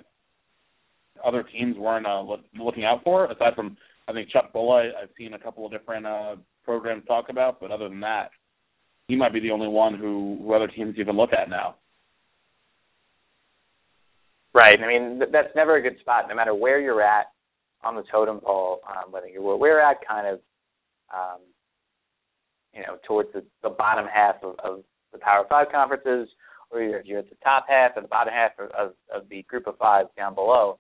[1.25, 2.23] other teams weren't uh,
[2.59, 3.27] looking out for?
[3.27, 3.77] Aside from,
[4.09, 7.71] I think Chuck Bullough, I've seen a couple of different uh, programs talk about, but
[7.71, 8.31] other than that,
[9.09, 11.77] he might be the only one who, who other teams even look at now.
[14.55, 14.77] Right.
[14.81, 17.27] I mean, that's never a good spot, no matter where you're at
[17.83, 18.81] on the totem pole.
[18.89, 20.41] Um, whether you're where we're at, kind of,
[21.13, 21.41] um,
[22.73, 26.29] you know, towards the, the bottom half of, of the Power Five conferences,
[26.71, 29.43] or you're, you're at the top half or the bottom half of, of, of the
[29.43, 30.79] Group of Five down below.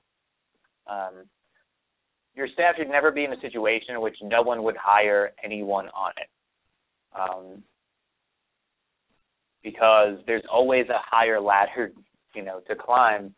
[0.86, 1.24] Um,
[2.34, 5.86] your staff should never be in a situation in which no one would hire anyone
[5.88, 6.28] on it.
[7.18, 7.62] Um,
[9.62, 11.92] because there's always a higher ladder,
[12.34, 13.34] you know, to climb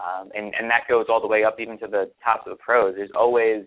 [0.00, 2.62] um, and and that goes all the way up even to the top of the
[2.62, 2.94] pros.
[2.96, 3.64] There's always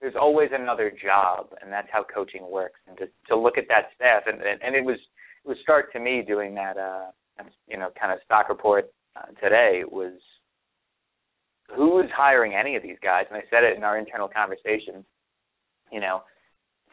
[0.00, 2.80] there's always another job, and that's how coaching works.
[2.86, 4.98] And to to look at that staff, and and, and it was
[5.44, 7.10] it was stark to me doing that uh
[7.66, 10.12] you know kind of stock report uh, today was
[11.74, 15.04] who is hiring any of these guys, and I said it in our internal conversation.
[15.90, 16.22] You know,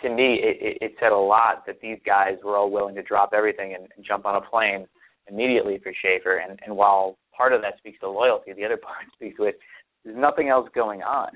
[0.02, 3.04] to me, it, it, it said a lot that these guys were all willing to
[3.04, 4.88] drop everything and, and jump on a plane
[5.30, 6.38] immediately for Shafer.
[6.38, 9.60] And, and while part of that speaks to loyalty, the other part speaks to it.
[10.04, 11.30] There's nothing else going on,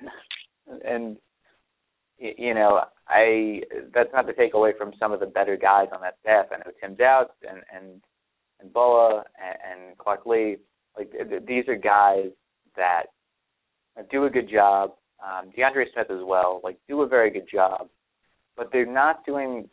[0.86, 1.18] and
[2.18, 3.62] you know, I
[3.94, 6.46] that's not to take away from some of the better guys on that staff.
[6.52, 8.02] I know Tim Zouts and and
[8.62, 10.58] and Bullough and, and Clark Lea.
[10.98, 11.12] Like
[11.46, 12.30] these are guys
[12.78, 13.08] that
[14.12, 14.94] do a good job.
[15.24, 16.62] Um, DeAndre Smith as well.
[16.64, 17.90] Like do a very good job,
[18.58, 19.70] but they're not doing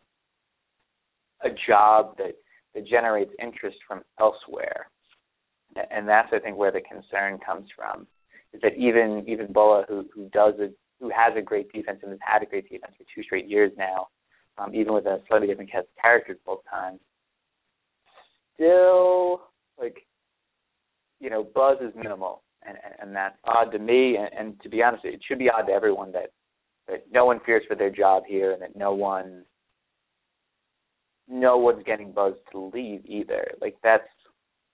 [1.42, 2.34] a job that
[2.74, 4.90] that generates interest from elsewhere.
[5.90, 8.06] And that's I think where the concern comes from.
[8.52, 10.68] Is that even even Bullough who who does a
[11.00, 13.72] who has a great defense and has had a great defense for two straight years
[13.78, 14.08] now,
[14.58, 17.00] um, even with a slightly different cast of characters both times,
[18.54, 19.42] still
[19.78, 20.06] like
[21.20, 24.82] you know, buzz is minimal and, and, that's odd to me and, and to be
[24.82, 26.30] honest, it should be odd to everyone that
[26.88, 29.44] that no one fears for their job here and that no one
[31.28, 33.52] no one's getting buzzed to leave either.
[33.60, 34.08] Like that's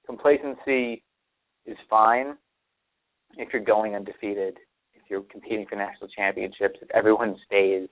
[0.07, 1.05] complacency
[1.66, 2.37] is fine
[3.37, 4.57] if you're going undefeated,
[4.94, 7.88] if you're competing for national championships, if everyone stays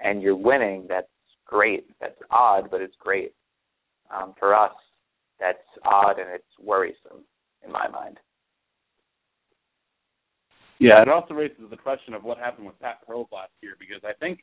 [0.00, 1.06] and you're winning, that's
[1.46, 1.86] great.
[2.00, 3.32] That's odd, but it's great.
[4.14, 4.72] Um, for us,
[5.40, 7.24] that's odd and it's worrisome
[7.64, 8.18] in my mind.
[10.80, 14.02] Yeah, it also raises the question of what happened with Pat Pearl last year because
[14.04, 14.40] I think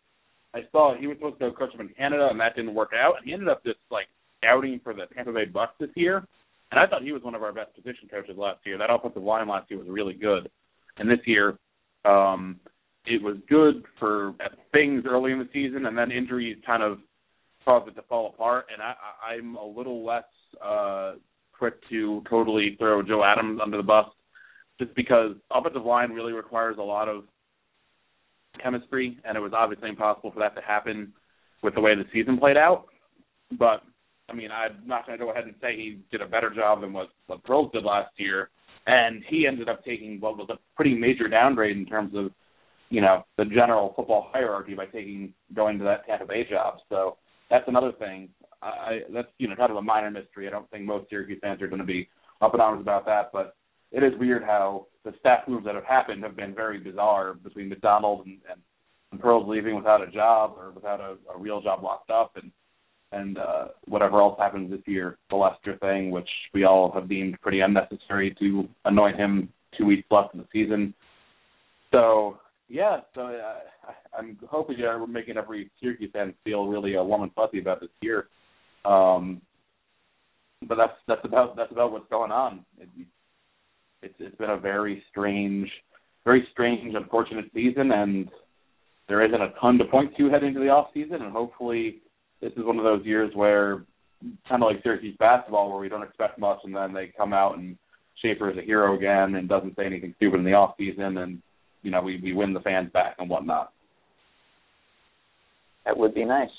[0.54, 2.92] I saw he was supposed to go coach him in Canada, and that didn't work
[2.96, 3.16] out.
[3.18, 4.08] And he ended up just like
[4.42, 6.26] scouting for the Tampa Bay Bucs this year.
[6.72, 8.78] And I thought he was one of our best position coaches last year.
[8.78, 10.50] That offensive line last year was really good,
[10.98, 11.58] and this year,
[12.06, 12.60] um,
[13.06, 14.34] it was good for
[14.74, 16.98] things early in the season, and then injuries kind of
[17.64, 18.66] caused it to fall apart.
[18.74, 18.94] And I,
[19.34, 20.24] I'm a little less
[20.64, 21.14] uh,
[21.58, 24.08] quick to totally throw Joe Adams under the bus,
[24.80, 27.24] just because offensive line really requires a lot of
[28.62, 31.14] chemistry, and it was obviously impossible for that to happen
[31.64, 32.86] with the way the season played out.
[33.58, 33.84] But
[34.30, 36.82] I mean, I'm not going to go ahead and say he did a better job
[36.82, 38.50] than what what Perles did last year,
[38.88, 42.32] and he ended up taking what was a pretty major downgrade in terms of
[42.90, 46.76] you know the general football hierarchy by taking going to that Tampa Bay job.
[46.90, 47.18] So
[47.50, 48.30] that's another thing.
[48.62, 50.48] I that's you know kind of a minor mystery.
[50.48, 52.10] I don't think most Syracuse fans are going to be
[52.42, 53.56] up in arms about that, but
[53.92, 57.70] it is weird how the staff moves that have happened have been very bizarre between
[57.70, 58.60] McDonald and, and,
[59.12, 62.52] and Perles leaving without a job or without a, a real job locked up and
[63.12, 67.40] and uh, whatever else happens this year, the Lester thing, which we all have deemed
[67.40, 70.94] pretty unnecessary to anoint him two weeks left in the season.
[71.92, 77.04] So yeah, so uh, I'm hoping uh, we're making every Syracuse fan feel really uh,
[77.04, 78.28] warm and fuzzy about this year.
[78.84, 79.42] Um,
[80.68, 82.66] but that's that's about that's about what's going on.
[82.80, 82.90] It,
[84.06, 85.70] it's it's been a very strange,
[86.24, 88.30] very strange, unfortunate season, and
[89.08, 91.98] there isn't a ton to point to heading into the off season, and hopefully
[92.42, 93.84] this is one of those years where
[94.48, 97.58] kind of like Syracuse basketball, where we don't expect much, and then they come out
[97.58, 97.78] and
[98.22, 101.42] Shafer is a hero again and doesn't say anything stupid in the off season, and
[101.82, 103.72] you know we we win the fans back and whatnot.
[105.86, 106.50] That would be nice.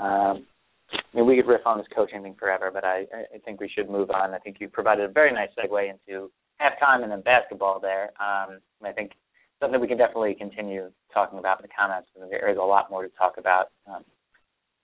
[0.00, 0.46] Um,
[0.92, 3.68] I mean, we could riff on this coaching thing forever, but I, I think we
[3.68, 4.34] should move on.
[4.34, 8.10] I think you provided a very nice segue into halftime and then basketball there.
[8.20, 9.12] Um, I think
[9.60, 12.08] something we can definitely continue talking about in the comments.
[12.14, 14.04] There is a lot more to talk about um,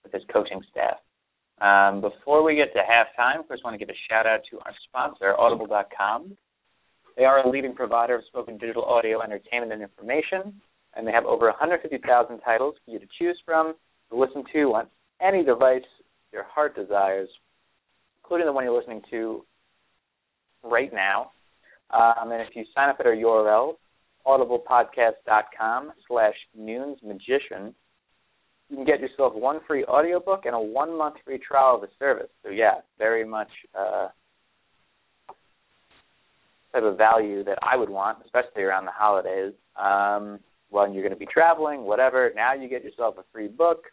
[0.03, 0.97] with this coaching staff.
[1.61, 4.73] Um, before we get to halftime, first want to give a shout out to our
[4.87, 6.35] sponsor, Audible.com.
[7.15, 10.59] They are a leading provider of spoken digital audio entertainment and information,
[10.95, 13.75] and they have over 150,000 titles for you to choose from
[14.09, 14.87] to listen to on
[15.21, 15.83] any device
[16.31, 17.29] your heart desires,
[18.23, 19.45] including the one you're listening to
[20.63, 21.31] right now.
[21.93, 23.75] Um, and if you sign up at our URL,
[24.25, 27.75] audiblepodcast.com slash magician,
[28.69, 31.89] you can get yourself one free audiobook and a one month free trial of the
[31.99, 32.29] service.
[32.43, 34.07] So yeah, very much uh,
[36.73, 39.53] type of value that I would want, especially around the holidays.
[39.75, 40.39] Um,
[40.73, 42.31] when you're going to be traveling, whatever.
[42.35, 43.83] Now you get yourself a free book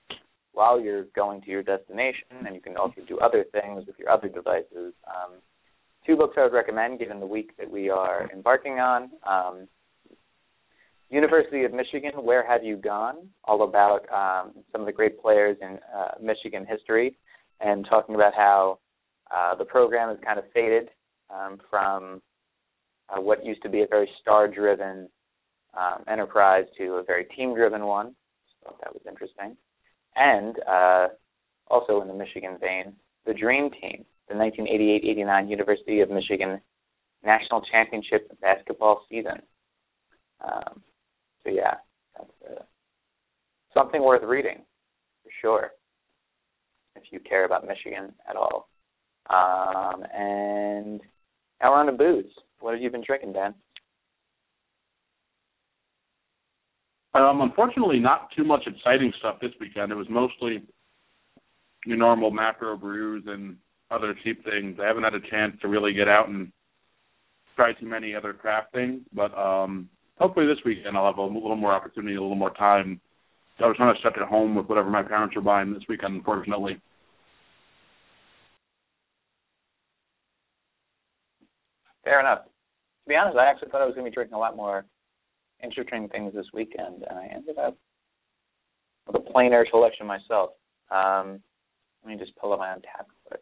[0.52, 4.08] while you're going to your destination, and you can also do other things with your
[4.08, 4.94] other devices.
[5.06, 5.34] Um,
[6.10, 9.10] two books I would recommend given the week that we are embarking on.
[9.24, 9.68] Um,
[11.08, 13.28] University of Michigan, Where Have You Gone?
[13.44, 17.16] All about um, some of the great players in uh, Michigan history
[17.60, 18.80] and talking about how
[19.30, 20.88] uh, the program has kind of faded
[21.32, 22.20] um, from
[23.08, 25.08] uh, what used to be a very star driven
[25.78, 28.16] um, enterprise to a very team driven one.
[28.64, 29.56] So that was interesting.
[30.16, 31.08] And uh,
[31.68, 32.94] also in the Michigan vein,
[33.26, 36.60] the Dream Team, the 1988 89 University of Michigan
[37.24, 39.42] National Championship basketball season.
[40.42, 40.82] Um,
[41.42, 41.74] so yeah,
[42.16, 42.62] that's uh,
[43.74, 44.62] something worth reading
[45.22, 45.70] for sure
[46.96, 48.68] if you care about Michigan at all.
[49.28, 51.00] Um, and
[51.60, 52.32] now we're on to booze.
[52.60, 53.54] What have you been drinking, Dan?
[57.14, 59.90] Um, unfortunately, not too much exciting stuff this weekend.
[59.90, 60.62] It was mostly
[61.84, 63.56] your normal macro brews and
[63.90, 64.78] other cheap things.
[64.80, 66.52] I haven't had a chance to really get out and
[67.56, 71.56] try too many other craft things, but um, hopefully this weekend I'll have a little
[71.56, 73.00] more opportunity, a little more time.
[73.58, 76.14] I was trying to stuck at home with whatever my parents are buying this weekend,
[76.14, 76.80] unfortunately.
[82.04, 82.44] Fair enough.
[82.44, 84.86] To be honest, I actually thought I was going to be drinking a lot more
[85.62, 87.76] interesting things this weekend, and I ended up
[89.06, 90.50] with a plain air selection myself.
[90.90, 91.42] Um,
[92.02, 93.40] let me just pull up my own tab quick.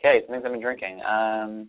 [0.00, 1.02] Okay, things I've been drinking.
[1.02, 1.68] Um,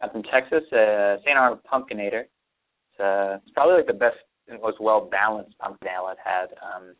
[0.00, 1.36] I'm from Texas, uh, St.
[1.36, 2.22] Arnold Pumpkinator.
[2.22, 4.16] It's, uh, it's probably like the best
[4.48, 6.46] and most well balanced pumpkin ale I've had.
[6.62, 6.94] Um,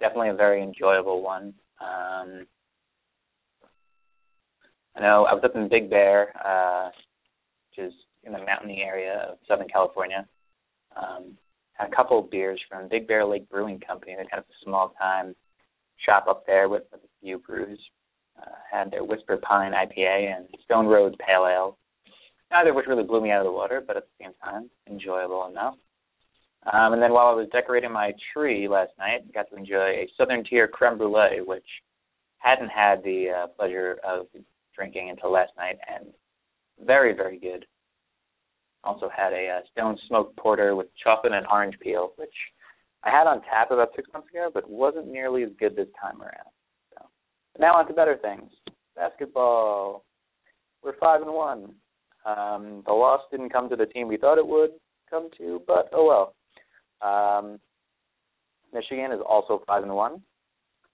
[0.00, 1.54] definitely a very enjoyable one.
[1.80, 2.46] Um,
[4.94, 6.90] I know I was up in Big Bear, uh,
[7.70, 10.26] which is in the mountainy area of Southern California.
[10.94, 11.38] Um,
[11.72, 14.12] had a couple of beers from Big Bear Lake Brewing Company.
[14.14, 15.34] They're kind of a small time
[16.04, 17.80] shop up there with a few brews.
[18.40, 21.78] Uh, had their Whisper Pine IPA and Stone Road Pale Ale.
[22.50, 24.70] Neither of which really blew me out of the water, but at the same time,
[24.88, 25.74] enjoyable enough.
[26.72, 29.88] Um, and then while I was decorating my tree last night, I got to enjoy
[29.88, 31.66] a Southern Tier creme brulee, which
[32.38, 34.26] hadn't had the uh, pleasure of
[34.74, 36.06] drinking until last night, and
[36.84, 37.64] very, very good.
[38.84, 42.34] Also had a uh, stone smoked porter with chocolate and orange peel, which
[43.02, 46.20] I had on tap about six months ago, but wasn't nearly as good this time
[46.20, 46.50] around.
[47.56, 48.50] So now on to better things.
[48.94, 50.04] Basketball.
[50.82, 51.74] We're five and one.
[52.24, 54.70] Um, the loss didn't come to the team we thought it would
[55.08, 56.34] come to, but oh well.
[57.02, 57.60] Um,
[58.72, 60.22] Michigan is also five and one,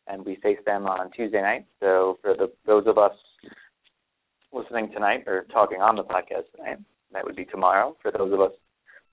[0.06, 1.66] and we face them on Tuesday night.
[1.80, 3.12] So for the those of us
[4.52, 6.78] listening tonight or talking on the podcast tonight,
[7.12, 7.96] that would be tomorrow.
[8.02, 8.52] For those of us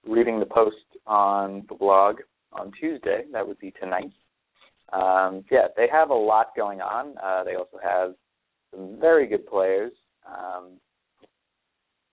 [0.07, 0.75] reading the post
[1.07, 2.17] on the blog
[2.53, 4.11] on Tuesday, that would be tonight.
[4.93, 7.15] Um, yeah, they have a lot going on.
[7.21, 8.13] Uh, they also have
[8.71, 9.91] some very good players.
[10.27, 10.79] Um,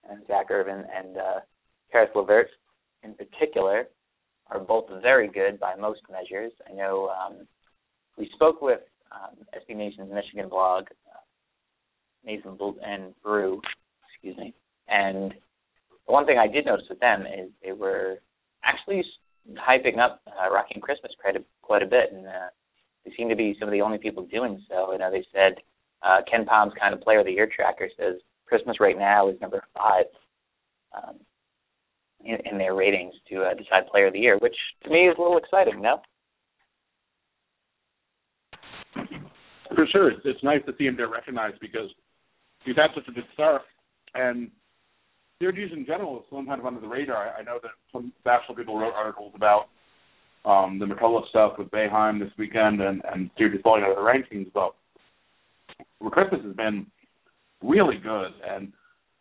[0.08, 1.40] and Zak Irvin and uh,
[1.90, 2.48] Caris LeVert
[3.02, 3.88] in particular
[4.50, 6.52] are both very good by most measures.
[6.68, 7.46] I know um,
[8.16, 8.80] we spoke with
[9.12, 11.20] um, SB Nation's Michigan blog, uh,
[12.24, 13.60] Maize n Brew,
[14.12, 14.54] excuse me,
[14.88, 15.32] and
[16.06, 18.18] the one thing I did notice with them is they were
[18.64, 19.02] actually
[19.54, 22.48] hyping up uh, Rakeem Christmas quite a, quite a bit, and uh,
[23.16, 24.92] seem to be some of the only people doing so.
[24.92, 25.56] You know, they said
[26.02, 29.62] uh, KenPom's kind of Player of the Year tracker says Christmas right now is number
[29.76, 30.04] five
[30.96, 31.16] um,
[32.24, 35.16] in, in their ratings to uh, decide Player of the Year, which to me is
[35.18, 35.80] a little exciting.
[35.80, 36.00] No.
[39.74, 41.90] For sure, it's, it's nice to see him get recognized because
[42.64, 43.62] he's had such a good start,
[44.14, 44.50] and
[45.38, 47.34] Syracuse in general is still kind of under the radar.
[47.38, 49.68] I know that some national people wrote articles about
[50.46, 54.02] um, the McCullough stuff with Boeheim this weekend and, and Syracuse falling out of the
[54.02, 54.74] rankings, but
[56.10, 56.86] Christmas has been
[57.62, 58.30] really good.
[58.48, 58.72] And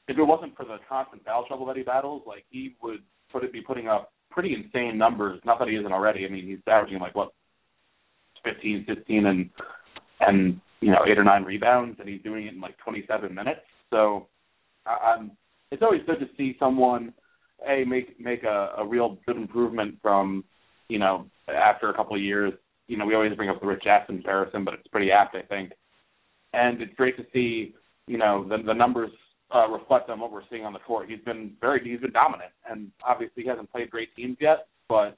[0.07, 2.99] if it wasn't for the constant foul trouble that he battles, like he would
[3.31, 5.41] put it be putting up pretty insane numbers.
[5.45, 6.25] Not that he isn't already.
[6.25, 7.31] I mean, he's averaging like what,
[8.43, 9.49] 15, 15, and
[10.21, 13.61] and you know eight or nine rebounds, and he's doing it in like 27 minutes.
[13.89, 14.27] So,
[14.85, 15.31] I, I'm.
[15.71, 17.11] It's always good to see someone
[17.67, 20.43] a make make a, a real good improvement from
[20.89, 22.53] you know after a couple of years.
[22.87, 25.41] You know, we always bring up the Rick Jackson comparison, but it's pretty apt, I
[25.41, 25.71] think.
[26.53, 27.73] And it's great to see
[28.07, 29.11] you know the the numbers
[29.53, 31.09] uh, reflect on what we're seeing on the court.
[31.09, 35.17] He's been very he's been dominant, and obviously he hasn't played great teams yet, but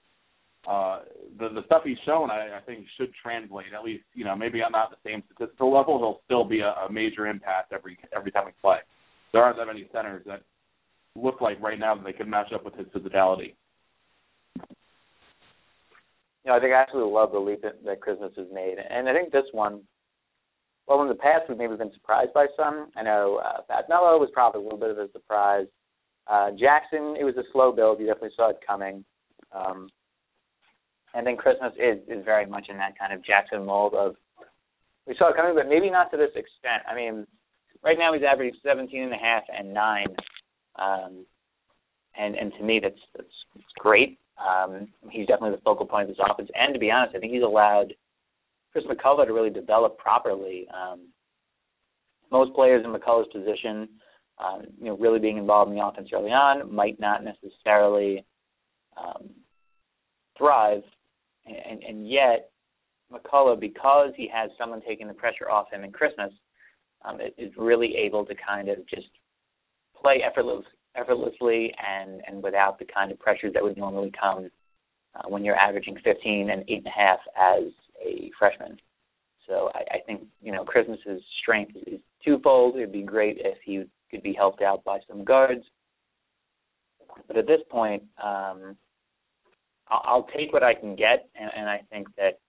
[0.67, 0.99] uh,
[1.39, 3.67] the the stuff he's shown, I, I think, should translate.
[3.77, 6.71] At least you know maybe on not the same statistical level, he'll still be a,
[6.87, 8.77] a major impact every every time we play.
[9.33, 10.41] There aren't that many centers that
[11.15, 13.55] look like right now that they could match up with his physicality.
[16.47, 19.13] You know, I think I absolutely love the leap that, Christmas has made, and I
[19.13, 19.81] think this one
[20.87, 22.87] well, in the past, we've maybe been surprised by some.
[22.95, 25.65] I know uh, Fab Melo was probably a little bit of a surprise.
[26.25, 27.99] Uh, Jackson, it was a slow build.
[27.99, 29.03] You definitely saw it coming.
[29.51, 29.89] Um,
[31.13, 34.15] and then Christmas is is very much in that kind of Jackson mold of
[35.05, 36.87] we saw it coming, but maybe not to this extent.
[36.89, 37.27] I mean,
[37.83, 40.15] right now he's averaging 17 and a half and nine,
[40.79, 41.25] um,
[42.17, 44.17] and and to me that's that's, that's great.
[44.37, 47.33] Um, he's definitely the focal point of this offense, and to be honest, I think
[47.33, 47.93] he's allowed
[48.71, 50.67] Chris McCullough to really develop properly.
[50.73, 51.07] Um,
[52.31, 53.89] most players in McCullough's position,
[54.37, 58.23] um, you know, really being involved in the offense early on, might not necessarily
[58.95, 59.29] um,
[60.37, 60.83] thrive,
[61.45, 62.51] and, and yet
[63.11, 66.31] McCullough, because he has someone taking the pressure off him in Christmas,
[67.05, 69.07] um, is really able to kind of just
[69.99, 70.65] play effortless,
[70.97, 74.49] effortlessly and and without the kind of pressures that would normally come
[75.15, 77.71] uh, when you're averaging 15 and eight and a half as
[78.05, 78.77] a freshman.
[79.47, 82.75] So I, I think you know Christmas's strength is twofold.
[82.75, 85.63] It'd be great if he could be helped out by some guards,
[87.27, 88.75] but at this point, um,
[89.89, 92.39] I'll, I'll take what I can get, and, and I think that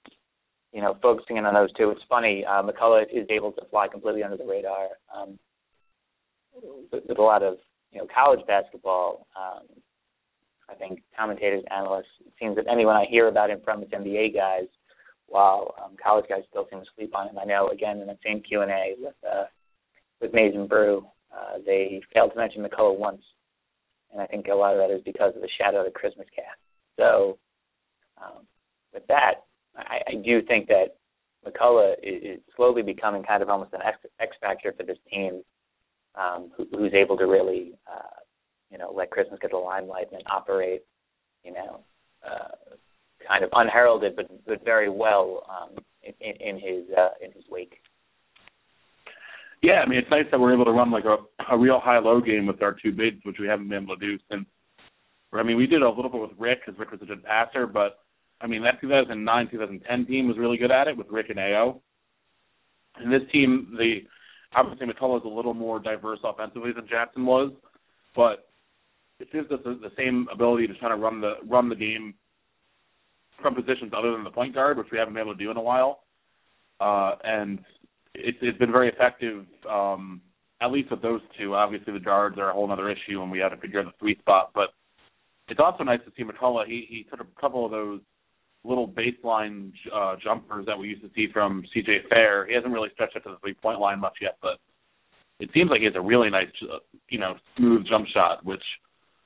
[0.72, 1.90] you know focusing in on those two.
[1.90, 5.38] It's funny, uh, McCullough is able to fly completely under the radar um,
[6.92, 7.58] with, with a lot of
[7.92, 9.26] you know college basketball.
[9.36, 9.66] Um,
[10.70, 14.34] I think commentators, analysts, it seems that anyone I hear about him from is NBA
[14.34, 14.68] guys
[15.26, 17.38] while um, college guys still seem to sleep on him.
[17.38, 19.44] I know again in the same Q and A with uh,
[20.20, 23.22] with Maize n Brew, uh, they failed to mention McCullough once,
[24.12, 26.26] and I think a lot of that is because of the shadow of the Christmas
[26.34, 26.58] cast.
[26.98, 27.38] So
[28.20, 28.44] um,
[28.92, 29.44] with that,
[29.76, 30.96] I, I do think that
[31.46, 35.42] McCullough is, is slowly becoming kind of almost an X, X factor for this team,
[36.14, 38.20] um, who, who's able to really, uh,
[38.70, 40.82] you know, let Christmas get the limelight and operate,
[41.44, 41.80] you know,
[42.26, 42.74] uh,
[43.26, 47.74] kind of unheralded, but but very well um, in, in his uh, in his wake.
[49.62, 51.16] Yeah, I mean it's nice that we're able to run like a,
[51.52, 54.18] a real high-low game with our two bigs, which we haven't been able to do
[54.30, 54.46] since.
[55.32, 57.66] I mean, we did a little bit with Rick because Rick was a good passer,
[57.66, 57.98] but
[58.40, 61.80] I mean that 2009 2010 team was really good at it with Rick and Ao.
[62.96, 64.00] And this team, the
[64.54, 67.52] obviously McCullough is a little more diverse offensively than Jackson was,
[68.14, 68.48] but
[69.20, 72.14] it gives us the, the same ability to kind of run the run the game
[73.42, 75.56] from positions other than the point guard, which we haven't been able to do in
[75.56, 76.00] a while.
[76.80, 77.60] Uh, and
[78.14, 80.20] it's it's been very effective, um,
[80.60, 81.54] at least with those two.
[81.54, 83.92] Obviously, the guards are a whole other issue, and we had to figure out the
[83.98, 84.50] sweet spot.
[84.54, 84.70] But
[85.48, 86.66] it's also nice to see McCullough.
[86.66, 88.00] He he took a couple of those
[88.64, 92.46] little baseline uh, jumpers that we used to see from CJ Fair.
[92.46, 94.58] He hasn't really stretched it to the three point line much yet, but
[95.40, 96.78] it seems like he has a really nice, uh,
[97.08, 98.62] you know, smooth jump shot, which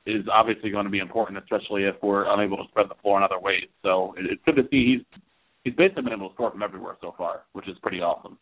[0.07, 3.25] is obviously going to be important, especially if we're unable to spread the floor in
[3.25, 3.69] other ways.
[3.83, 5.21] So it's good to see he's
[5.65, 8.39] he's basically been able to score from everywhere so far, which is pretty awesome.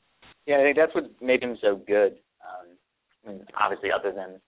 [0.47, 2.19] Yeah, I think that's what made him so good.
[2.41, 2.77] Um,
[3.25, 4.41] I mean, obviously, other than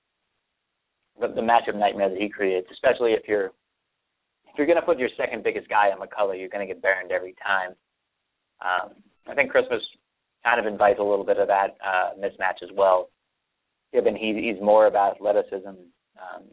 [1.21, 3.53] the, the matchup nightmare that he creates, especially if you're
[4.53, 6.83] if you're going to put your second biggest guy on McCullough, you're going to get
[6.83, 7.71] burned every time.
[8.61, 8.93] Um,
[9.27, 9.81] I think Christmas
[10.45, 13.09] kind of invites a little bit of that uh, mismatch as well.
[13.93, 16.45] Given he, he's more about athleticism, um,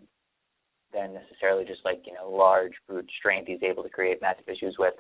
[0.94, 4.76] than necessarily just like you know large brute strength he's able to create massive issues
[4.80, 4.94] with.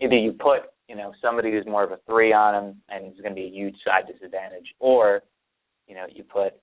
[0.00, 3.20] Either you put you know somebody who's more of a three on him and he's
[3.20, 5.22] going to be a huge side disadvantage, or
[5.86, 6.54] you know you put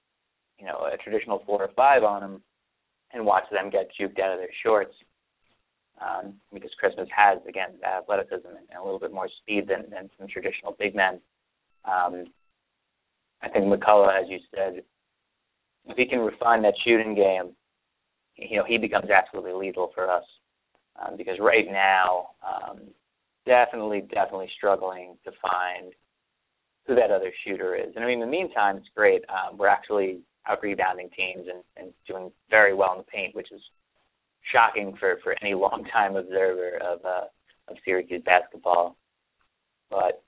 [0.57, 2.41] you know a traditional four or five on him
[3.13, 4.93] and watch them get juked out of their shorts.
[6.01, 10.27] Um, because Christmas has again athleticism and a little bit more speed than, than some
[10.27, 11.21] traditional big men.
[11.85, 12.25] Um,
[13.41, 14.83] I think McCullough, as you said,
[15.87, 17.55] if he can refine that shooting game,
[18.35, 20.23] you know, he becomes absolutely lethal for us.
[20.97, 22.79] Um, because right now, um,
[23.45, 25.93] definitely, definitely struggling to find
[26.87, 27.93] who that other shooter is.
[27.95, 29.23] And I mean, in the meantime, it's great.
[29.29, 33.51] Um, we're actually out rebounding teams and, and doing very well in the paint, which
[33.51, 33.61] is
[34.51, 37.25] shocking for for any long time observer of uh,
[37.69, 38.97] of Syracuse basketball.
[39.89, 40.23] But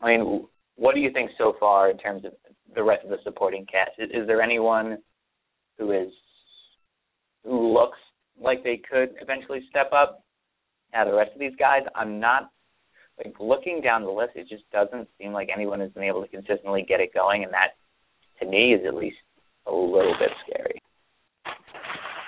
[0.00, 0.46] I mean,
[0.76, 2.32] what do you think so far in terms of
[2.74, 3.92] the rest of the supporting cast?
[3.98, 4.98] Is, is there anyone
[5.78, 6.12] who is
[7.44, 7.98] who looks
[8.40, 10.24] like they could eventually step up?
[10.92, 12.50] Now the rest of these guys, I'm not
[13.18, 14.32] like looking down the list.
[14.34, 17.52] It just doesn't seem like anyone has been able to consistently get it going, and
[17.52, 17.76] that
[18.40, 19.16] to me is at least
[19.66, 20.80] a little bit scary.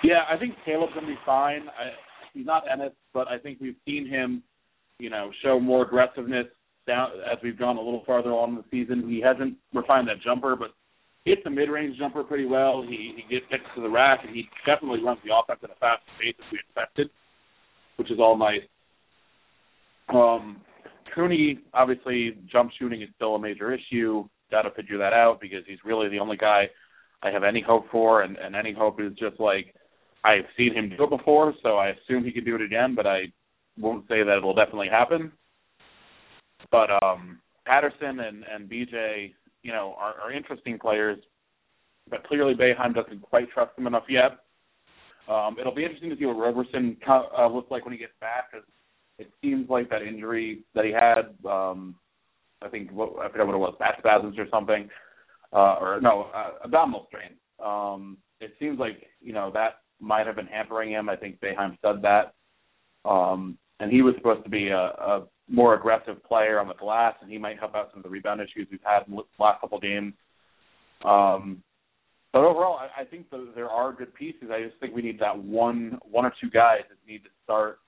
[0.04, 1.62] Yeah, I think Kaleb's gonna be fine.
[1.68, 1.96] I,
[2.34, 4.42] he's not Ennis, but I think we've seen him,
[4.98, 6.46] you know, show more aggressiveness
[6.86, 9.08] down as we've gone a little farther on in the season.
[9.08, 10.72] He hasn't refined that jumper, but
[11.24, 12.84] hits the mid-range jumper pretty well.
[12.86, 15.80] He he gets gets to the rack, and he definitely runs the offense at a
[15.80, 17.08] fast pace as we expected,
[17.96, 18.60] which is all nice.
[20.10, 20.60] Um,
[21.14, 24.28] Cooney, obviously, jump shooting is still a major issue.
[24.50, 26.64] Got to figure that out because he's really the only guy
[27.22, 29.74] I have any hope for, and, and any hope is just like
[30.24, 33.06] I've seen him do it before, so I assume he could do it again, but
[33.06, 33.24] I
[33.78, 35.32] won't say that it'll definitely happen.
[36.70, 41.18] But um Patterson and and BJ, you know, are, are interesting players,
[42.10, 44.38] but clearly Boeheim doesn't quite trust them enough yet.
[45.28, 48.52] Um, it'll be interesting to see what Roberson uh, looks like when he gets back,
[48.52, 48.66] because
[49.18, 51.94] it seems like that injury that he had, um,
[52.60, 54.88] I think what, I forget what it was, back spasms or something,
[55.52, 57.38] uh, or no, uh, abdominal strain.
[57.64, 61.08] Um, it seems like you know that might have been hampering him.
[61.08, 62.34] I think Boeheim said that,
[63.08, 67.14] um, and he was supposed to be a, a more aggressive player on the glass,
[67.20, 69.60] and he might help out some of the rebound issues we've had in the last
[69.60, 70.14] couple games.
[71.04, 71.62] Um,
[72.32, 74.50] but overall, I, I think the, there are good pieces.
[74.50, 77.78] I just think we need that one, one or two guys that need to start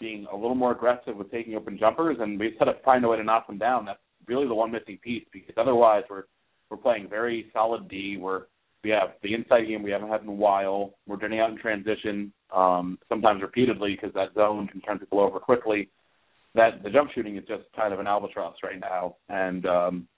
[0.00, 3.08] being a little more aggressive with taking open jumpers, and we got to find a
[3.08, 3.84] way to knock them down.
[3.84, 6.24] That's really the one missing piece because otherwise we're
[6.70, 8.16] we're playing very solid D.
[8.18, 8.44] We're
[8.84, 10.94] we have the inside game we haven't had in a while.
[11.06, 15.40] We're turning out in transition, um, sometimes repeatedly because that zone can turn people over
[15.40, 15.88] quickly
[16.54, 19.16] that the jump shooting is just kind of an albatross right now.
[19.28, 20.08] And um,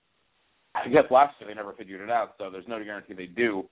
[0.75, 3.65] I guess last year they never figured it out, so there's no guarantee they do.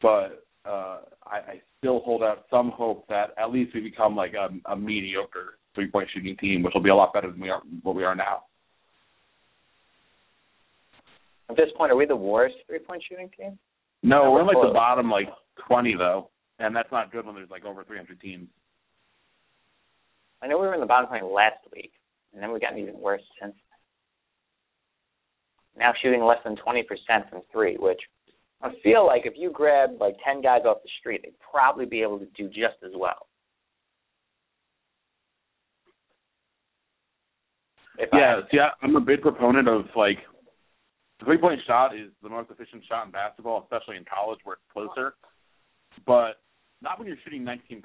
[0.00, 4.32] But uh, I, I still hold out some hope that at least we become like
[4.34, 7.50] a, a mediocre three point shooting team, which will be a lot better than we
[7.50, 8.44] are what we are now.
[11.50, 13.58] At this point, are we the worst three point shooting team?
[14.02, 15.28] No, we're in like the bottom like
[15.66, 18.48] twenty though, and that's not good when there's like over three hundred teams.
[20.42, 21.92] I know we were in the bottom twenty last week,
[22.32, 23.54] and then we've gotten even worse since.
[25.78, 28.00] Now shooting less than twenty percent from three, which
[28.60, 32.02] I feel like if you grab like ten guys off the street, they'd probably be
[32.02, 33.28] able to do just as well.
[37.98, 40.18] If yeah, I, see, I'm a big proponent of like
[41.22, 44.54] the three point shot is the most efficient shot in basketball, especially in college where
[44.54, 45.14] it's closer.
[46.06, 46.42] But
[46.80, 47.82] not when you're shooting 19%.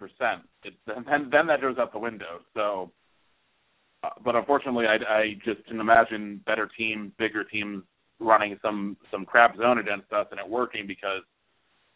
[0.63, 2.39] It, then then that goes out the window.
[2.55, 2.91] So,
[4.03, 7.83] uh, but unfortunately, I, I just can imagine better teams, bigger teams
[8.19, 11.21] running some some crap zone against us and it working because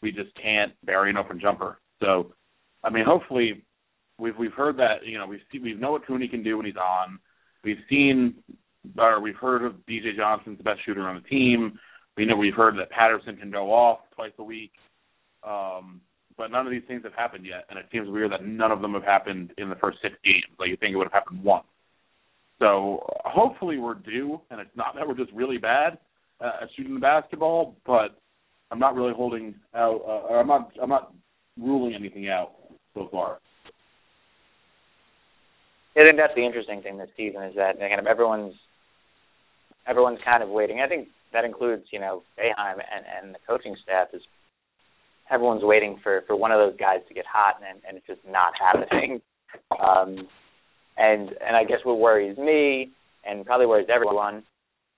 [0.01, 1.79] we just can't bury an open jumper.
[1.99, 2.33] So,
[2.83, 3.63] I mean, hopefully,
[4.19, 6.75] we've we've heard that you know we've we know what Cooney can do when he's
[6.75, 7.19] on.
[7.63, 8.35] We've seen
[8.97, 11.79] or we've heard of BJ Johnson's the best shooter on the team.
[12.17, 14.71] We know we've heard that Patterson can go off twice a week.
[15.43, 16.01] Um,
[16.37, 18.81] but none of these things have happened yet, and it seems weird that none of
[18.81, 20.45] them have happened in the first six games.
[20.59, 21.65] Like you think it would have happened once.
[22.59, 25.97] So hopefully we're due, and it's not that we're just really bad
[26.39, 28.19] uh, at shooting the basketball, but
[28.71, 30.01] I'm not really holding out.
[30.07, 30.71] Uh, I'm not.
[30.81, 31.13] I'm not
[31.59, 32.51] ruling anything out
[32.93, 33.39] so far.
[35.97, 38.53] I think that's the interesting thing this season is that kind of everyone's
[39.87, 40.79] everyone's kind of waiting.
[40.79, 44.21] I think that includes you know Boeheim and and the coaching staff is
[45.31, 48.21] everyone's waiting for for one of those guys to get hot, and and it's just
[48.27, 49.21] not happening.
[49.79, 50.27] Um,
[50.97, 52.91] and and I guess what worries me,
[53.25, 54.43] and probably worries everyone,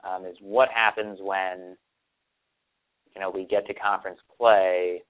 [0.04, 1.78] um, is what happens when
[3.16, 5.02] you know we get to conference play,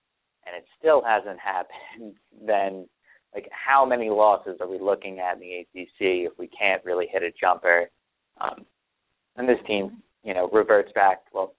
[0.46, 2.16] and it still hasn't happened.
[2.46, 2.88] Then
[3.34, 7.08] like how many losses are we looking at in the ACC if we can't really
[7.10, 7.90] hit a jumper?
[8.42, 8.66] Um,
[9.36, 11.22] and this team, you know, reverts back.
[11.34, 11.54] Well,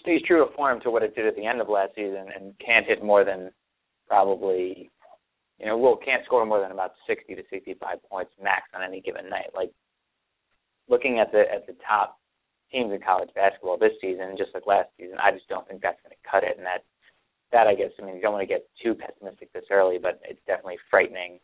[0.00, 2.54] stays true to form to what it did at the end of last season and
[2.64, 3.50] can't hit more than
[4.08, 4.90] probably
[5.62, 8.82] you know, well can't score more than about sixty to sixty five points max on
[8.82, 9.54] any given night.
[9.54, 9.70] Like
[10.88, 12.18] looking at the at the top
[12.72, 15.18] teams in college basketball this season, just like last season.
[15.22, 16.82] I just don't think that's going to cut it, and that
[17.52, 20.20] that I guess I mean you don't want to get too pessimistic this early, but
[20.28, 21.38] it's definitely frightening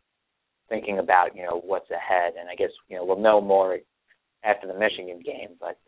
[0.69, 2.35] thinking about you know what's ahead.
[2.41, 3.79] And I guess you know we'll know more
[4.45, 5.79] after the Michigan game, but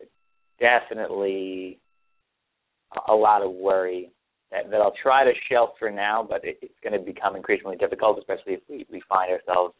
[0.59, 1.79] definitely
[3.07, 4.11] a lot of worry
[4.51, 7.77] that, that I'll try to shelf for now, but it, it's going to become increasingly
[7.77, 9.73] difficult, especially if we, we find ourselves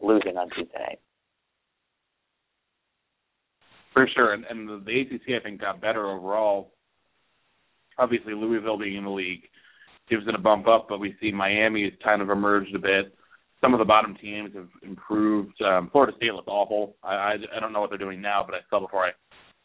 [0.00, 0.98] losing on Tuesday.
[3.92, 6.72] For sure, and, and the, the ACC I think got better overall.
[7.98, 9.42] Obviously, Louisville being in the league
[10.10, 13.14] gives it a bump up, but we see Miami has kind of emerged a bit.
[13.64, 15.54] Some of the bottom teams have improved.
[15.62, 16.96] Um, Florida State looks awful.
[17.02, 19.12] I, I I don't know what they're doing now, but I saw before I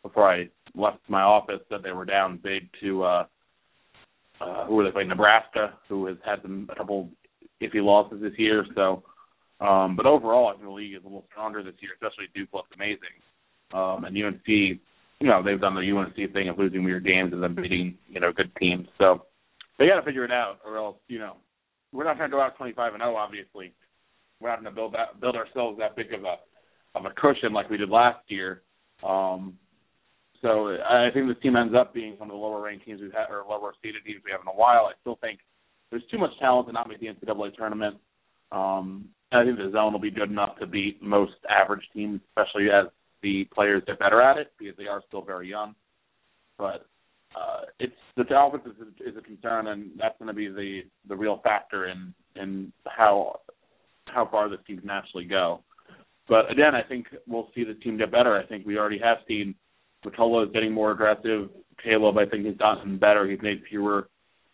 [0.04, 3.26] before I left my office that they were down big to uh,
[4.40, 5.10] uh, who were they playing?
[5.10, 7.10] Nebraska, who has had some a couple
[7.62, 8.66] iffy losses this year.
[8.74, 9.04] So,
[9.60, 12.54] um, but overall, I think the league is a little stronger this year, especially Duke
[12.54, 13.20] looks amazing.
[13.74, 14.80] Um, and UNC, you
[15.28, 18.32] know, they've done the UNC thing of losing weird games and then beating, you know,
[18.32, 18.88] good teams.
[18.98, 19.26] So
[19.78, 21.36] they got to figure it out, or else, you know,
[21.92, 23.16] we're not going to go out 25 and 0.
[23.16, 23.74] Obviously,
[24.40, 26.36] we're going to build that build ourselves that big of a
[26.96, 28.62] of a cushion like we did last year.
[29.08, 29.58] Um,
[30.42, 33.12] so I think this team ends up being one of the lower ranked teams we've
[33.12, 34.86] had, or lower seeded teams we have in a while.
[34.86, 35.40] I still think
[35.92, 37.98] there's too much talent to not make the NCAA tournament.
[38.52, 42.70] Um, I think the zone will be good enough to beat most average teams, especially
[42.72, 42.88] as
[43.22, 45.76] the players get better at it because they are still very young.
[46.58, 46.88] But
[47.36, 51.16] uh, it's the offense is, is a concern, and that's going to be the the
[51.16, 53.40] real factor in in how
[54.14, 55.64] how far this team can actually go.
[56.28, 58.38] But again, I think we'll see the team get better.
[58.38, 59.56] I think we already have seen
[60.06, 61.50] Matola is getting more aggressive.
[61.84, 63.28] Kaleb, I think, has gotten better.
[63.28, 64.10] He's made fewer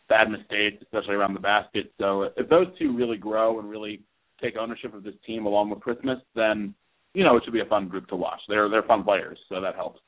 [0.07, 1.91] bad mistakes, especially around the basket.
[1.99, 4.01] So if those two really grow and really
[4.41, 6.73] take ownership of this team along with Christmas, then
[7.13, 8.39] you know it should be a fun group to watch.
[8.47, 9.99] They're they're fun players, so that helps.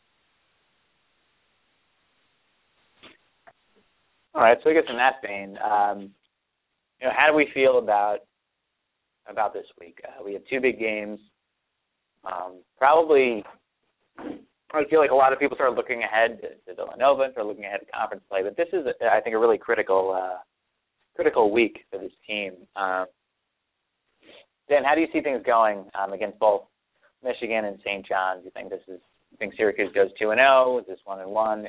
[4.35, 6.11] All right, so I guess in that vein, um,
[7.01, 8.19] you know, how do we feel about
[9.29, 9.99] about this week?
[10.07, 11.19] Uh, we have two big games.
[12.25, 13.43] Um, probably
[14.73, 17.47] I feel like a lot of people start looking ahead to, to Villanova and start
[17.47, 20.39] looking ahead to conference play, but this is, I think, a really critical uh,
[21.15, 22.53] critical week for this team.
[22.75, 23.05] Um,
[24.69, 26.63] Dan, how do you see things going um, against both
[27.23, 28.05] Michigan and St.
[28.05, 28.43] John's?
[28.43, 28.99] You think this is?
[29.31, 30.65] You think Syracuse goes two and zero?
[30.65, 30.79] Oh?
[30.79, 31.65] Is this one and one?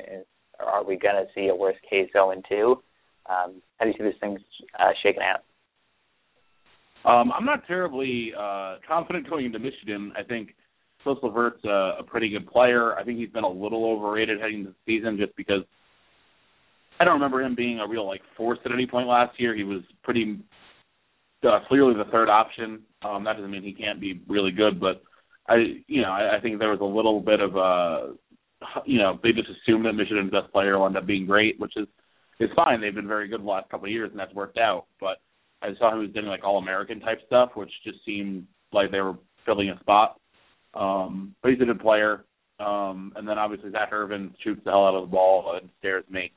[0.59, 2.83] Are we going to see a worst case zero and two?
[3.29, 4.37] Um, how do you see this thing
[4.77, 5.43] uh, shaking out?
[7.05, 10.11] Um, I'm not terribly uh, confident going into Michigan.
[10.17, 10.55] I think
[11.03, 12.95] Caris LeVert's a, a pretty good player.
[12.97, 15.63] I think he's been a little overrated heading into the season just because
[16.99, 19.55] I don't remember him being a real like force at any point last year.
[19.55, 20.39] He was pretty
[21.47, 22.81] uh, clearly the third option.
[23.01, 25.01] Um, that doesn't mean he can't be really good, but
[25.47, 28.13] I, you know, I, I think there was a little bit of a,
[28.85, 31.73] you know, they just assumed that Michigan's best player will end up being great, which
[31.77, 31.87] is
[32.41, 32.81] is fine.
[32.81, 34.85] They've been very good the last couple of years, and that's worked out.
[34.99, 35.17] But
[35.61, 39.01] I saw him was doing like all American type stuff, which just seemed like they
[39.01, 40.19] were filling a spot.
[40.73, 42.25] Um, but he's a good player.
[42.59, 46.03] Um, and then obviously Zak Irvin shoots the hell out of the ball and scares
[46.09, 46.31] me.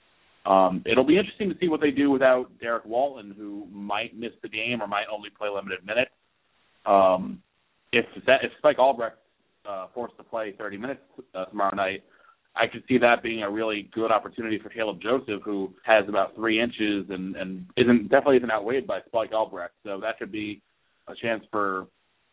[0.45, 4.33] Um, it'll be interesting to see what they do without Derrick Walton, who might miss
[4.43, 6.11] the game or might only play limited minutes.
[6.85, 7.43] Um,
[7.93, 9.19] if that, if Spike Albrecht
[9.69, 11.01] uh, forced to play 30 minutes
[11.35, 12.03] uh, tomorrow night,
[12.55, 16.35] I could see that being a really good opportunity for Kaleb Joseph, who has about
[16.35, 19.75] three inches and and isn't definitely isn't outweighed by Spike Albrecht.
[19.85, 20.61] So that could be
[21.09, 21.87] a chance for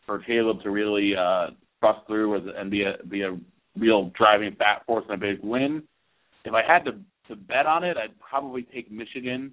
[0.06, 1.48] for Kaleb to really uh,
[1.80, 3.38] bust through and be a be a
[3.78, 5.82] real driving fat force and a big win.
[6.44, 6.92] If I had to
[7.28, 9.52] to bet on it, I'd probably take Michigan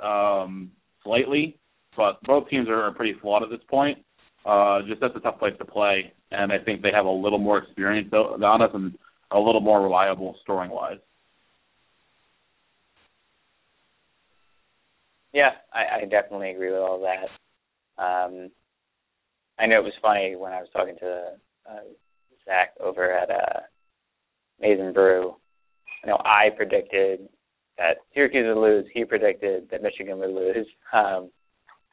[0.00, 0.72] um,
[1.04, 1.58] slightly,
[1.96, 3.98] but both teams are, are pretty flawed at this point.
[4.44, 7.38] Uh, just that's a tough place to play, and I think they have a little
[7.38, 8.96] more experience on us and
[9.32, 10.98] a little more reliable scoring wise.
[15.32, 18.02] Yeah, I, I definitely agree with all that.
[18.02, 18.50] Um,
[19.58, 21.22] I know it was funny when I was talking to
[21.70, 21.80] uh,
[22.44, 23.60] Zach over at uh,
[24.60, 25.36] Maize Brew.
[26.02, 27.28] I know I predicted
[27.78, 28.86] that Syracuse would lose.
[28.92, 30.66] He predicted that Michigan would lose.
[30.92, 31.30] Um,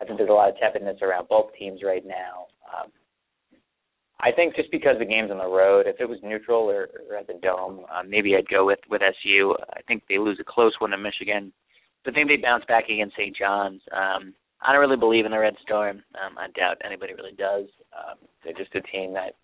[0.01, 2.45] I think there's a lot of tepidness around both teams right now.
[2.65, 2.91] Um,
[4.19, 7.17] I think just because the game's on the road, if it was neutral or, or
[7.17, 9.55] at the dome, um, maybe I'd go with with SU.
[9.75, 11.53] I think they lose a close one to Michigan,
[12.03, 13.35] but I think they bounce back against St.
[13.35, 13.81] John's.
[13.91, 16.01] Um, I don't really believe in the Red Storm.
[16.15, 17.65] Um, I doubt anybody really does.
[17.93, 19.35] Um, they're just a team that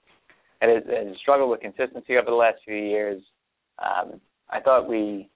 [0.61, 3.21] has, has struggled with consistency over the last few years.
[3.77, 4.19] Um,
[4.49, 5.29] I thought we,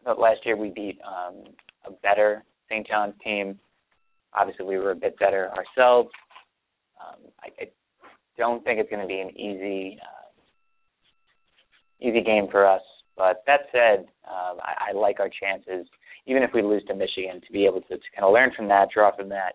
[0.00, 1.44] I thought last year we beat um,
[1.84, 2.86] a better St.
[2.86, 3.58] John's team.
[4.32, 6.10] Obviously, we were a bit better ourselves.
[7.00, 7.68] Um, I, I
[8.36, 10.30] don't think it's going to be an easy, uh,
[12.00, 12.82] easy game for us.
[13.16, 15.86] But that said, um, I, I like our chances,
[16.26, 18.68] even if we lose to Michigan, to be able to, to kind of learn from
[18.68, 19.54] that, draw from that,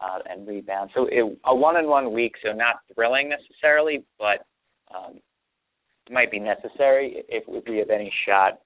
[0.00, 0.90] uh, and rebound.
[0.94, 4.46] So it, a one-on-one week, so not thrilling necessarily, but
[4.94, 5.18] um,
[6.10, 8.60] might be necessary if, if we have any shot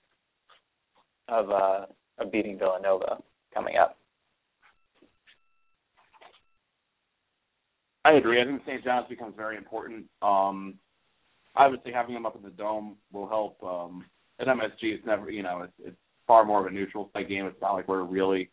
[1.28, 1.86] of uh,
[2.18, 3.18] of beating Villanova
[3.52, 3.98] coming up.
[8.06, 8.40] I agree.
[8.40, 8.84] I think St.
[8.84, 10.04] John's becomes very important.
[10.22, 10.74] Um,
[11.56, 13.60] obviously, having them up in the dome will help.
[13.64, 14.04] Um,
[14.38, 17.46] at MSG, it's never, you know, it's, it's far more of a neutral site game.
[17.46, 18.48] It's not like we're really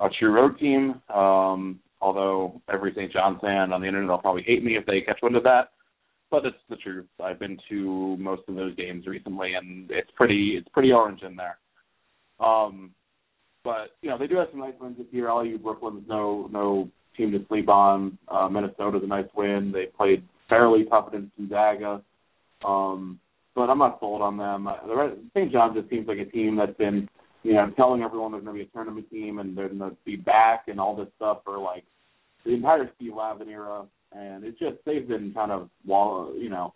[0.00, 1.00] a true road team.
[1.14, 3.12] Um, although every St.
[3.12, 5.70] John's fan on the internet will probably hate me if they catch wind of that,
[6.28, 7.06] but it's the truth.
[7.22, 11.36] I've been to most of those games recently, and it's pretty, it's pretty orange in
[11.36, 11.58] there.
[12.44, 12.90] Um,
[13.62, 15.32] but you know, they do have some nice wins this year.
[15.32, 18.18] LIU Brooklyn's no no team to sleep on.
[18.28, 19.72] Uh, Minnesota's a nice win.
[19.72, 22.02] They played fairly tough against Gonzaga.
[22.66, 23.20] Um,
[23.54, 24.64] but I'm not sold on them.
[24.64, 25.50] The St.
[25.50, 27.08] John's just seems like a team that's been,
[27.42, 29.96] you know, telling everyone there's going to be a tournament team and they're going to
[30.04, 31.84] be back and all this stuff for like
[32.44, 33.86] the entire Steve Lavin era.
[34.12, 36.74] And it's just they've been kind of wall, you know,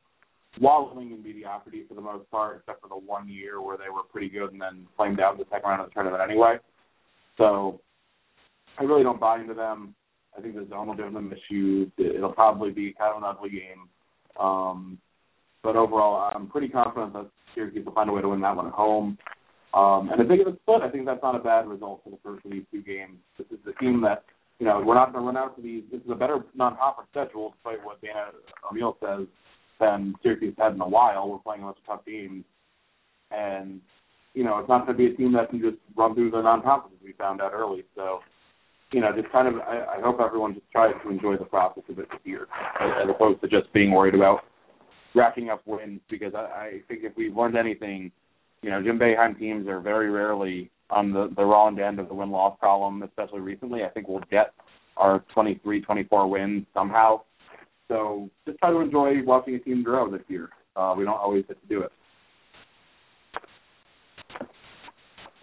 [0.59, 4.03] wallowing in mediocrity for the most part, except for the one year where they were
[4.03, 6.57] pretty good and then flamed out in the second round of the tournament anyway.
[7.37, 7.81] So
[8.79, 9.95] I really don't buy into them.
[10.37, 11.91] I think the zone will give them issues.
[11.99, 13.89] It'll probably be kind of an ugly game.
[14.39, 14.99] Um,
[15.63, 18.67] but overall, I'm pretty confident that Syracuse will find a way to win that one
[18.67, 19.19] at home.
[19.75, 22.11] Um, and if they get a split, I think that's not a bad result for
[22.11, 23.19] the first of these two games.
[23.39, 24.25] This is a team that,
[24.59, 25.85] you know, we're not going to run out to these.
[25.93, 28.31] This is a better non-conference schedule, despite what Dana
[28.71, 29.27] O'Neill says,
[29.79, 31.29] than Syracuse had in a while.
[31.29, 32.45] We're playing a bunch of tough teams.
[33.31, 33.81] And,
[34.35, 36.43] you know, it's not going to be a team that can just run through the
[36.43, 37.85] non-conference, we found out early.
[37.95, 38.21] So,
[38.93, 41.85] you know, just kind of, I, I hope everyone just tries to enjoy the process
[41.89, 42.49] of it here,
[42.81, 44.41] as opposed to just being worried about
[45.15, 48.11] racking up wins because I, I think if we've learned anything,
[48.63, 52.15] you know, Jim Boeheim teams are very rarely on the the wrong end of the
[52.15, 53.85] win loss column, especially recently.
[53.85, 54.53] I think we'll get
[54.97, 57.23] our 23, 24 wins somehow.
[57.89, 60.51] So just try to enjoy watching a team grow this year.
[60.77, 61.93] Uh, we don't always get to do it.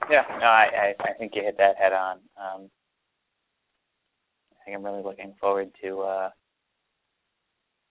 [0.10, 2.20] Yeah, no, I, I I think you hit that head on.
[2.38, 2.70] Um,
[4.68, 6.30] think I'm really looking forward to uh,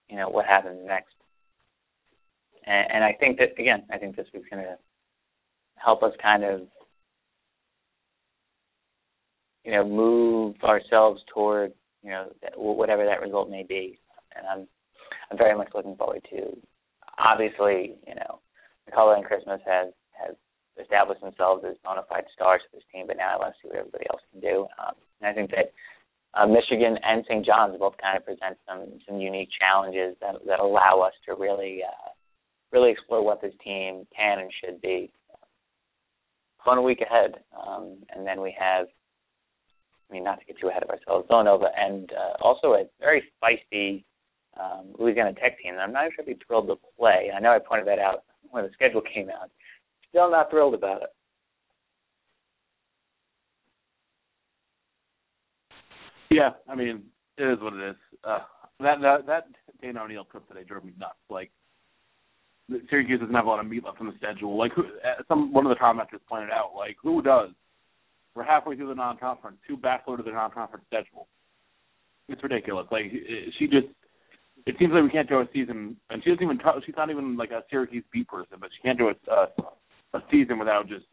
[0.09, 1.17] you know what happens next
[2.67, 4.77] and, and I think that again, I think this week's going to
[5.75, 6.61] help us kind of
[9.63, 11.71] you know move ourselves toward
[12.03, 13.99] you know whatever that result may be,
[14.35, 14.67] and I'm
[15.31, 16.57] I'm very much looking forward to.
[17.17, 18.39] Obviously, you know,
[18.89, 20.35] McCullough and Christmas has has
[20.79, 23.69] established themselves as bona fide stars for this team, but now I want to see
[23.69, 24.67] what everybody else can do.
[24.77, 25.73] Um, and I think that
[26.37, 27.45] uh, Michigan and St.
[27.45, 31.81] John's both kind of present some some unique challenges that that allow us to really
[31.83, 32.09] uh,
[32.71, 35.11] really explore what this team can and should be.
[36.63, 38.87] Fun week ahead, um, and then we have,
[40.09, 43.23] I mean, not to get too ahead of ourselves, Villanova, and uh, also a very
[43.41, 44.03] feisty
[44.59, 45.75] um, Louisiana Tech team.
[45.79, 47.31] I'm not sure I'd be thrilled to play.
[47.35, 49.49] I know I pointed that out when the schedule came out.
[50.09, 51.09] Still not thrilled about it.
[56.29, 57.03] Yeah, I mean,
[57.37, 57.95] it is what it is.
[58.23, 58.39] Uh,
[58.79, 59.47] that that that
[59.81, 61.15] Dana O'Neill trip today drove me nuts.
[61.29, 61.51] Like
[62.89, 64.57] Syracuse doesn't have a lot of meat left on the schedule.
[64.57, 67.49] Like who, uh, some one of the commenters pointed out, like who does?
[68.35, 71.27] We're halfway through the non-conference, two backloaded the non-conference schedule.
[72.29, 72.85] It's ridiculous.
[72.91, 73.05] Like
[73.57, 73.87] she just,
[74.65, 76.59] it seems like we can't do a season, and she doesn't even.
[76.85, 80.23] She's not even like a Syracuse beat person, but she can't do a, a, a
[80.29, 81.05] season without just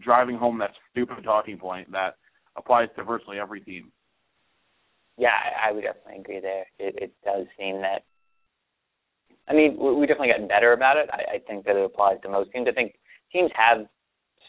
[0.00, 2.14] driving home that stupid talking point that
[2.56, 3.90] applies to virtually every team.
[5.18, 6.64] Yeah, I, I would definitely agree there.
[6.78, 8.04] It, it does seem that
[9.48, 11.08] I mean, we definitely gotten better about it.
[11.10, 12.68] I, I think that it applies to most teams.
[12.68, 12.94] I think
[13.32, 13.86] teams have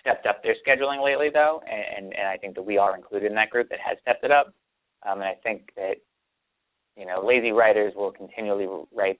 [0.01, 3.35] stepped up their scheduling lately, though, and and I think that we are included in
[3.35, 4.53] that group that has stepped it up.
[5.07, 5.95] Um, and I think that
[6.97, 9.19] you know lazy writers will continually write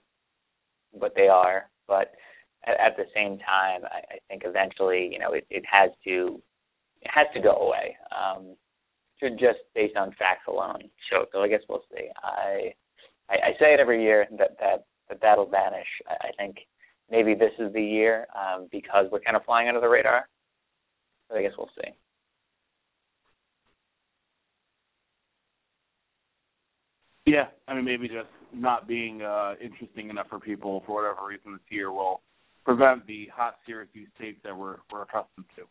[0.92, 2.12] what they are, but
[2.66, 6.42] at, at the same time, I, I think eventually, you know, it, it has to
[7.00, 7.96] it has to go away.
[8.12, 8.54] Um,
[9.28, 10.82] just based on facts alone.
[11.10, 12.08] So, so I guess we'll see.
[12.22, 12.72] I,
[13.28, 15.86] I I say it every year that that but that'll vanish.
[16.08, 16.56] I, I think
[17.10, 20.28] maybe this is the year um, because we're kind of flying under the radar.
[21.28, 21.90] But I guess we'll see.
[27.26, 31.52] Yeah, I mean maybe just not being uh, interesting enough for people for whatever reason
[31.52, 32.22] this year will
[32.64, 35.62] prevent the hot Syracuse tape that we're we're accustomed to.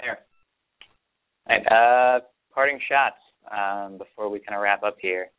[0.00, 0.18] There.
[1.48, 2.20] All right, uh,
[2.52, 3.16] parting shots
[3.50, 5.30] um, before we kind of wrap up here.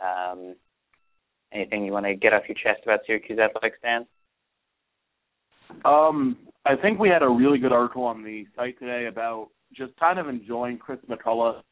[0.00, 0.54] Um,
[1.52, 4.06] anything you want to get off your chest about Syracuse athletics, Dan?
[5.84, 9.96] Um, I think we had a really good article on the site today about just
[9.98, 11.62] kind of enjoying Chris McCullough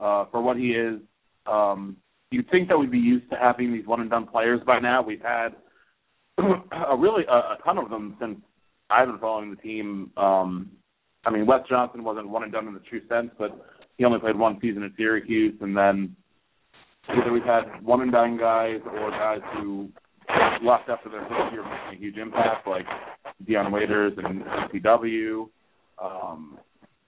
[0.00, 1.00] uh, for what he is.
[1.46, 1.96] Um,
[2.30, 5.02] you'd think that we'd be used to having these one and done players by now.
[5.02, 5.48] We've had
[6.38, 8.38] a really a, a ton of them since
[8.88, 10.10] I've been following the team.
[10.16, 10.70] Um,
[11.24, 13.50] I mean, Wes Johnson wasn't one and done in the true sense, but
[13.96, 16.16] he only played one season at Syracuse, and then
[17.08, 19.88] either we've had one and done guys or guys who
[20.64, 22.86] left after their first year making a huge impact, like
[23.46, 24.42] Dion Waiters and
[24.72, 25.48] CW.
[26.02, 26.58] Um,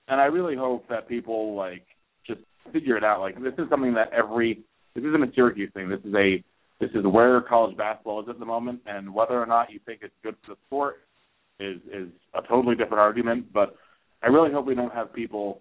[0.08, 1.86] and I really hope that people like
[2.26, 2.40] just
[2.72, 3.20] figure it out.
[3.20, 4.62] Like this is something that every
[4.94, 5.88] this isn't a Syracuse thing.
[5.88, 6.42] This is a
[6.80, 10.00] this is where college basketball is at the moment, and whether or not you think
[10.02, 10.96] it's good for the sport
[11.60, 13.52] is is a totally different argument.
[13.52, 13.76] But
[14.24, 15.60] I really hope we don't have people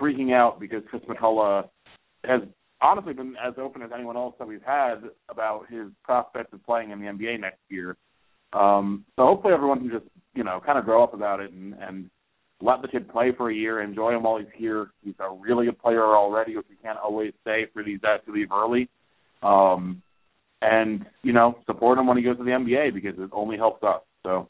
[0.00, 1.68] freaking out because Chris McCullough
[2.24, 2.40] has
[2.80, 6.90] honestly been as open as anyone else that we've had about his prospects of playing
[6.90, 7.96] in the NBA next year.
[8.54, 11.74] Um, so hopefully everyone can just you know kind of grow up about it and
[11.74, 12.10] and
[12.60, 14.90] let the kid play for a year, enjoy him while he's here.
[15.04, 18.32] He's a really good player already, which we can't always say for these guys to
[18.32, 18.88] leave early.
[19.42, 20.02] Um,
[20.62, 23.82] and you know support him when he goes to the NBA because it only helps
[23.82, 24.00] us.
[24.24, 24.48] So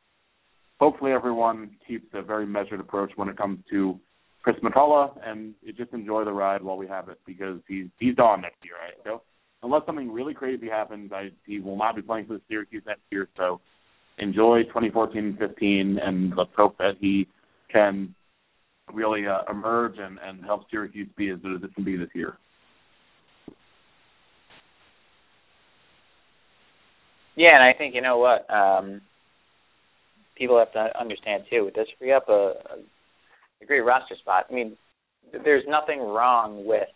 [0.79, 3.99] hopefully everyone keeps a very measured approach when it comes to
[4.43, 8.41] Chris McCullough and just enjoy the ride while we have it because he's he's gone
[8.41, 8.95] next year, right?
[9.05, 9.22] So
[9.62, 13.03] unless something really crazy happens, I he will not be playing for the Syracuse next
[13.11, 13.29] year.
[13.37, 13.61] So
[14.18, 17.29] enjoy 2014 and 15, and let's hope that he
[17.70, 18.14] can
[18.93, 22.09] really uh, emerge and, and help Syracuse be as good as it can be this
[22.14, 22.39] year.
[27.37, 29.01] Yeah, and I think you know what um,
[30.39, 31.66] people have to understand too.
[31.66, 32.55] It does free up a,
[33.62, 34.47] a great roster spot.
[34.51, 34.76] I mean,
[35.45, 36.89] there's nothing wrong with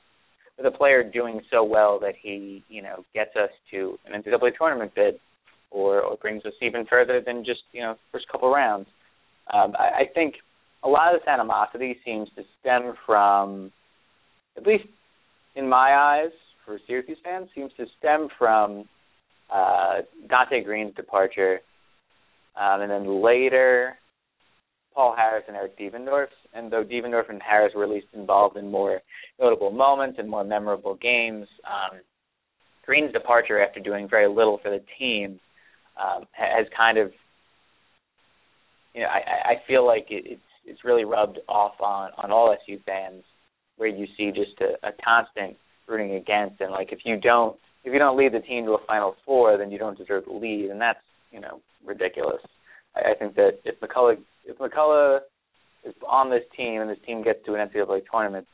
[0.59, 4.57] with a player doing so well that he you know gets us to an NCAA
[4.57, 5.15] tournament bid,
[5.71, 8.87] or or brings us even further than just you know first couple rounds.
[9.53, 10.37] Um, I, I think
[10.85, 13.73] a lot of this animosity seems to stem from,
[14.57, 14.85] at least
[15.55, 16.33] in my eyes,
[16.65, 18.85] for Syracuse fans, seems to stem from
[19.53, 21.61] uh, Donte Greene's departure,
[22.61, 23.97] um, and then later
[24.95, 26.29] Paul Harris and Eric Devendorf.
[26.55, 29.01] And though Devendorf and Harris were at least involved in more
[29.41, 32.01] notable moments and more memorable games, um,
[32.85, 35.41] Greene's departure after doing very little for the team
[36.01, 37.13] um, has kind of,
[38.95, 42.55] you know, I, I feel like it, it's it's really rubbed off on on all
[42.67, 43.25] SU fans,
[43.77, 45.57] where you see just a, a constant
[45.89, 48.87] rooting against, and like if you don't if you don't lead the team to a
[48.87, 50.99] Final Four, then you don't deserve the lead, and that's
[51.33, 52.41] you know ridiculous.
[52.95, 55.21] I, I think that if McCullough if McCullough
[55.85, 58.47] is on this team and this team gets to an NCAA tournament,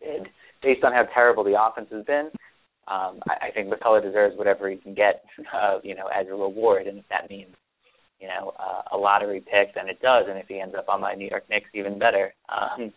[0.00, 0.26] it,
[0.62, 2.30] based on how terrible the offense has been,
[2.88, 5.24] um, I, I think McCullough deserves whatever he can get,
[5.54, 7.54] uh, you know, as a reward, and if that means,
[8.20, 11.00] you know, uh, a lottery pick, then it does, and if he ends up on
[11.00, 12.34] my New York Knicks, even better.
[12.48, 12.92] Um,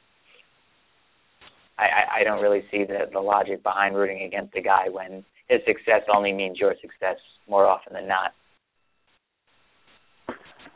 [1.78, 5.62] I, I don't really see the the logic behind rooting against a guy when his
[5.66, 7.18] success only means your success
[7.50, 8.34] more often than not.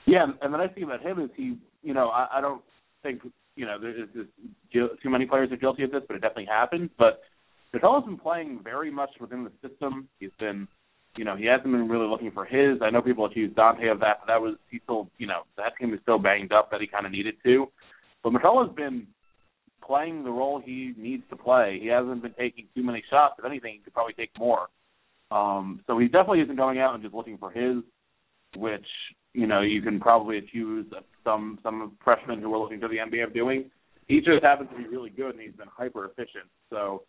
[0.08, 2.62] Yeah, and the nice thing about him is he, you know, I, I don't
[3.04, 3.22] think
[3.56, 4.08] you know there's,
[4.74, 6.90] too many players are guilty of this, but it definitely happens.
[6.98, 7.22] But
[7.74, 10.08] Vitello's been playing very much within the system.
[10.20, 10.68] He's been,
[11.18, 12.82] you know, he hasn't been really looking for his.
[12.82, 15.74] I know people accuse Donte of that, but that was he still, you know, that
[15.80, 17.68] team is still banged up that he kind of needed to.
[18.24, 19.08] But McCullough's been
[19.86, 21.80] playing the role he needs to play.
[21.82, 23.36] He hasn't been taking too many shots.
[23.40, 24.68] If anything, he could probably take more.
[25.32, 27.84] Um, so he definitely isn't going out and just looking for his,
[28.58, 28.86] which
[29.34, 30.86] you know you can probably accuse
[31.24, 33.70] some some freshmen who are looking to the NBA of doing.
[34.08, 36.46] He just happens to be really good, and he's been hyper efficient.
[36.70, 37.04] So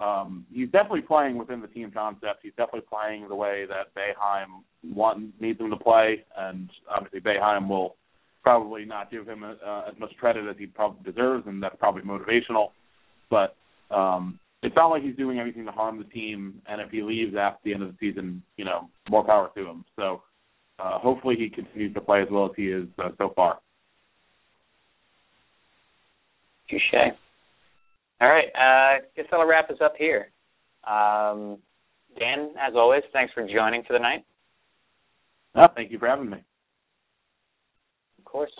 [0.00, 2.40] um, he's definitely playing within the team concept.
[2.42, 4.62] He's definitely playing the way that Boeheim
[4.94, 7.96] want needs him to play, and obviously Boeheim will
[8.42, 12.02] probably not give him uh, as much credit as he probably deserves, and that's probably
[12.02, 12.70] motivational.
[13.30, 13.56] But
[13.94, 17.34] um, it's not like he's doing anything to harm the team, and if he leaves
[17.36, 19.84] after the end of the season, you know, more power to him.
[19.96, 20.22] So
[20.78, 23.58] uh, hopefully he continues to play as well as he is uh, so far.
[26.68, 27.12] Touche.
[28.20, 30.30] All right, uh, guess that'll wrap us up here.
[30.88, 31.58] Um,
[32.18, 34.24] Dan, as always, thanks for joining for the night.
[35.54, 36.38] Oh, thank you for having me
[38.18, 38.52] Of course.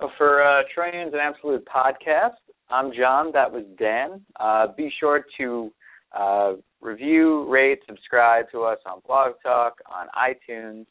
[0.00, 2.32] Well, for uh, Trains and Absolute Podcast,
[2.70, 3.30] I'm John.
[3.32, 4.20] That was Dan.
[4.40, 5.72] Uh, be sure to
[6.18, 10.86] uh, review, rate, subscribe to us on Blog Talk, on iTunes.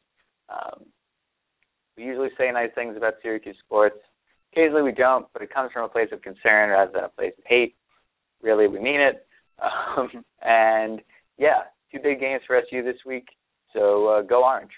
[0.50, 0.86] Um,
[1.98, 3.98] we usually say nice things about Syracuse sports.
[4.52, 7.34] Occasionally we don't, but it comes from a place of concern rather than a place
[7.38, 7.76] of hate.
[8.42, 9.26] Really, we mean it.
[9.96, 11.02] Um, and
[11.38, 13.28] yeah, two big games for SU this week.
[13.72, 14.72] So uh, go Orange.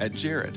[0.00, 0.56] At Jared,